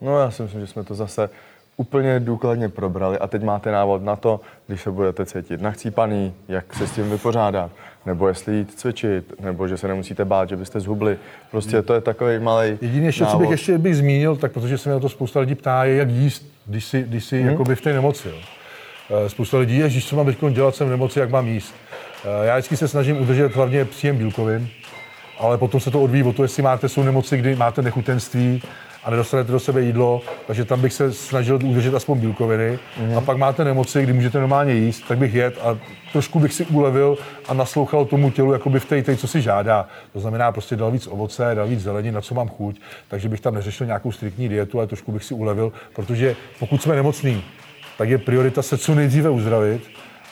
No 0.01 0.19
já 0.19 0.31
si 0.31 0.43
myslím, 0.43 0.61
že 0.61 0.67
jsme 0.67 0.83
to 0.83 0.95
zase 0.95 1.29
úplně 1.77 2.19
důkladně 2.19 2.69
probrali 2.69 3.19
a 3.19 3.27
teď 3.27 3.43
máte 3.43 3.71
návod 3.71 4.03
na 4.03 4.15
to, 4.15 4.39
když 4.67 4.81
se 4.81 4.91
budete 4.91 5.25
cítit 5.25 5.61
nachcípaný, 5.61 6.33
jak 6.47 6.73
se 6.73 6.87
s 6.87 6.91
tím 6.91 7.09
vypořádat, 7.09 7.71
nebo 8.05 8.27
jestli 8.27 8.55
jít 8.55 8.79
cvičit, 8.79 9.39
nebo 9.39 9.67
že 9.67 9.77
se 9.77 9.87
nemusíte 9.87 10.25
bát, 10.25 10.49
že 10.49 10.55
byste 10.55 10.79
zhubli. 10.79 11.17
Prostě 11.51 11.81
to 11.81 11.93
je 11.93 12.01
takový 12.01 12.39
malý 12.39 12.77
Jediné 12.81 13.05
ještě, 13.05 13.25
co 13.25 13.37
bych 13.37 13.49
ještě 13.49 13.77
bych 13.77 13.97
zmínil, 13.97 14.35
tak 14.35 14.51
protože 14.51 14.77
se 14.77 14.89
mě 14.89 14.93
na 14.93 14.99
to 14.99 15.09
spousta 15.09 15.39
lidí 15.39 15.55
ptá, 15.55 15.85
je 15.85 15.95
jak 15.95 16.09
jíst, 16.09 16.45
když 16.65 16.85
si, 16.85 17.03
když 17.03 17.25
si 17.25 17.39
hmm. 17.39 17.49
jakoby 17.49 17.75
v 17.75 17.81
té 17.81 17.93
nemoci. 17.93 18.29
Jo. 18.29 18.35
Eh, 19.25 19.29
spousta 19.29 19.57
lidí, 19.57 19.77
je, 19.77 20.01
co 20.01 20.15
mám 20.15 20.25
teď 20.25 20.37
dělat, 20.51 20.75
jsem 20.75 20.87
v 20.87 20.89
nemoci, 20.89 21.19
jak 21.19 21.29
mám 21.29 21.47
jíst. 21.47 21.73
Eh, 22.25 22.45
já 22.45 22.55
vždycky 22.55 22.77
se 22.77 22.87
snažím 22.87 23.21
udržet 23.21 23.55
hlavně 23.55 23.85
příjem 23.85 24.17
bílkovin, 24.17 24.69
ale 25.39 25.57
potom 25.57 25.79
se 25.79 25.91
to 25.91 26.01
odvíjí 26.01 26.23
o 26.23 26.33
to, 26.33 26.43
jestli 26.43 26.63
máte 26.63 26.89
jsou 26.89 27.03
nemoci, 27.03 27.37
kdy 27.37 27.55
máte 27.55 27.81
nechutenství 27.81 28.61
a 29.03 29.11
nedostanete 29.11 29.51
do 29.51 29.59
sebe 29.59 29.81
jídlo, 29.81 30.21
takže 30.47 30.65
tam 30.65 30.81
bych 30.81 30.93
se 30.93 31.13
snažil 31.13 31.55
udržet 31.55 31.93
aspoň 31.93 32.19
bílkoviny. 32.19 32.79
Mm. 32.99 33.17
A 33.17 33.21
pak 33.21 33.37
máte 33.37 33.63
nemoci, 33.63 34.03
kdy 34.03 34.13
můžete 34.13 34.39
normálně 34.39 34.73
jíst, 34.73 35.07
tak 35.07 35.17
bych 35.17 35.33
jet 35.33 35.59
a 35.63 35.77
trošku 36.11 36.39
bych 36.39 36.53
si 36.53 36.65
ulevil 36.65 37.17
a 37.47 37.53
naslouchal 37.53 38.05
tomu 38.05 38.31
tělu, 38.31 38.53
jakoby 38.53 38.79
v 38.79 38.85
té, 38.85 39.15
co 39.17 39.27
si 39.27 39.41
žádá. 39.41 39.87
To 40.13 40.19
znamená, 40.19 40.51
prostě 40.51 40.75
dal 40.75 40.91
víc 40.91 41.07
ovoce, 41.07 41.51
dal 41.55 41.67
víc 41.67 41.79
zelení, 41.79 42.11
na 42.11 42.21
co 42.21 42.35
mám 42.35 42.49
chuť, 42.49 42.81
takže 43.07 43.29
bych 43.29 43.41
tam 43.41 43.53
neřešil 43.53 43.87
nějakou 43.87 44.11
striktní 44.11 44.49
dietu, 44.49 44.77
ale 44.77 44.87
trošku 44.87 45.11
bych 45.11 45.23
si 45.23 45.33
ulevil, 45.33 45.71
protože 45.95 46.35
pokud 46.59 46.81
jsme 46.81 46.95
nemocní, 46.95 47.43
tak 47.97 48.09
je 48.09 48.17
priorita 48.17 48.61
se 48.61 48.77
co 48.77 48.95
nejdříve 48.95 49.29
uzdravit 49.29 49.81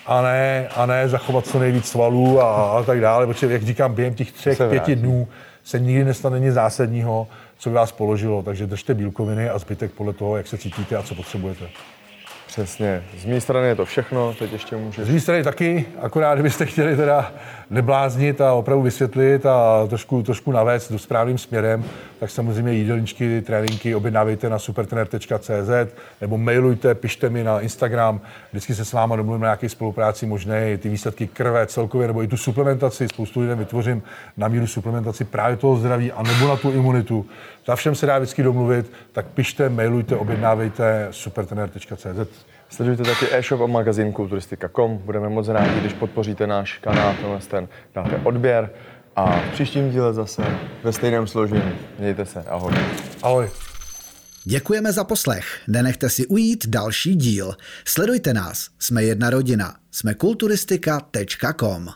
a 0.05 0.21
ne, 0.21 0.67
a 0.75 0.85
ne 0.85 1.09
zachovat 1.09 1.47
co 1.47 1.59
nejvíc 1.59 1.85
svalů 1.85 2.41
a, 2.41 2.79
a 2.79 2.83
tak 2.83 3.01
dále, 3.01 3.27
protože, 3.27 3.51
jak 3.53 3.63
říkám, 3.63 3.93
během 3.93 4.13
těch 4.13 4.31
třech, 4.31 4.61
pěti 4.69 4.95
dnů 4.95 5.27
se 5.63 5.79
nikdy 5.79 6.03
nestane 6.03 6.39
nic 6.39 6.53
zásadního, 6.53 7.27
co 7.57 7.69
by 7.69 7.75
vás 7.75 7.91
položilo, 7.91 8.43
takže 8.43 8.67
držte 8.67 8.93
bílkoviny 8.93 9.49
a 9.49 9.57
zbytek 9.57 9.91
podle 9.91 10.13
toho, 10.13 10.37
jak 10.37 10.47
se 10.47 10.57
cítíte 10.57 10.95
a 10.95 11.03
co 11.03 11.15
potřebujete. 11.15 11.65
Přesně. 12.47 13.03
Z 13.17 13.25
mé 13.25 13.41
strany 13.41 13.67
je 13.67 13.75
to 13.75 13.85
všechno, 13.85 14.33
teď 14.33 14.51
ještě 14.53 14.75
můžeš... 14.75 15.07
Z 15.07 15.13
mé 15.13 15.19
strany 15.19 15.43
taky, 15.43 15.85
akorát 16.01 16.33
kdybyste 16.33 16.65
chtěli 16.65 16.95
teda 16.95 17.31
nebláznit 17.69 18.41
a 18.41 18.53
opravdu 18.53 18.83
vysvětlit 18.83 19.45
a 19.45 19.87
trošku, 19.87 20.23
trošku 20.23 20.51
navést 20.51 20.91
do 20.91 20.99
správným 20.99 21.37
směrem, 21.37 21.83
tak 22.19 22.29
samozřejmě 22.29 22.73
jídelníčky, 22.73 23.41
tréninky 23.41 23.95
objednávejte 23.95 24.49
na 24.49 24.59
supertrener.cz 24.59 25.93
nebo 26.21 26.37
mailujte, 26.37 26.95
pište 26.95 27.29
mi 27.29 27.43
na 27.43 27.59
Instagram, 27.59 28.21
vždycky 28.51 28.75
se 28.75 28.85
s 28.85 28.93
váma 28.93 29.15
domluvím 29.15 29.41
na 29.41 29.47
nějaké 29.47 29.69
spolupráci 29.69 30.25
možné, 30.25 30.77
ty 30.77 30.89
výsledky 30.89 31.27
krve 31.27 31.67
celkově, 31.67 32.07
nebo 32.07 32.23
i 32.23 32.27
tu 32.27 32.37
suplementaci, 32.37 33.07
spoustu 33.07 33.39
lidem 33.39 33.59
vytvořím 33.59 34.03
na 34.37 34.47
míru 34.47 34.67
suplementaci 34.67 35.23
právě 35.23 35.57
toho 35.57 35.75
zdraví 35.75 36.11
a 36.11 36.23
nebo 36.23 36.47
na 36.47 36.55
tu 36.55 36.71
imunitu. 36.71 37.25
Na 37.67 37.75
všem 37.75 37.95
se 37.95 38.05
dá 38.05 38.17
vždycky 38.17 38.43
domluvit, 38.43 38.91
tak 39.11 39.25
pište, 39.25 39.69
mailujte, 39.69 40.15
objednávejte 40.15 41.07
supertrener.cz. 41.11 42.45
Sledujte 42.69 43.03
taky 43.03 43.25
e-shop 43.31 43.61
a 43.61 43.67
magazín 43.67 44.13
kulturistika.com. 44.13 44.97
Budeme 44.97 45.29
moc 45.29 45.47
rádi, 45.47 45.79
když 45.79 45.93
podpoříte 45.93 46.47
náš 46.47 46.77
kanál, 46.77 47.15
tenhle 47.21 47.39
ten 47.39 47.67
dáte 47.95 48.21
odběr. 48.23 48.69
A 49.15 49.39
v 49.39 49.51
příštím 49.51 49.91
díle 49.91 50.13
zase 50.13 50.43
ve 50.83 50.93
stejném 50.93 51.27
složení. 51.27 51.71
Mějte 51.99 52.25
se, 52.25 52.43
ahoj. 52.47 52.73
Ahoj. 53.23 53.49
Děkujeme 54.43 54.91
za 54.91 55.03
poslech. 55.03 55.61
Nenechte 55.67 56.09
si 56.09 56.27
ujít 56.27 56.67
další 56.67 57.15
díl. 57.15 57.55
Sledujte 57.85 58.33
nás. 58.33 58.69
Jsme 58.79 59.03
jedna 59.03 59.29
rodina. 59.29 59.75
Jsme 59.91 60.13
kulturistika.com. 60.13 61.89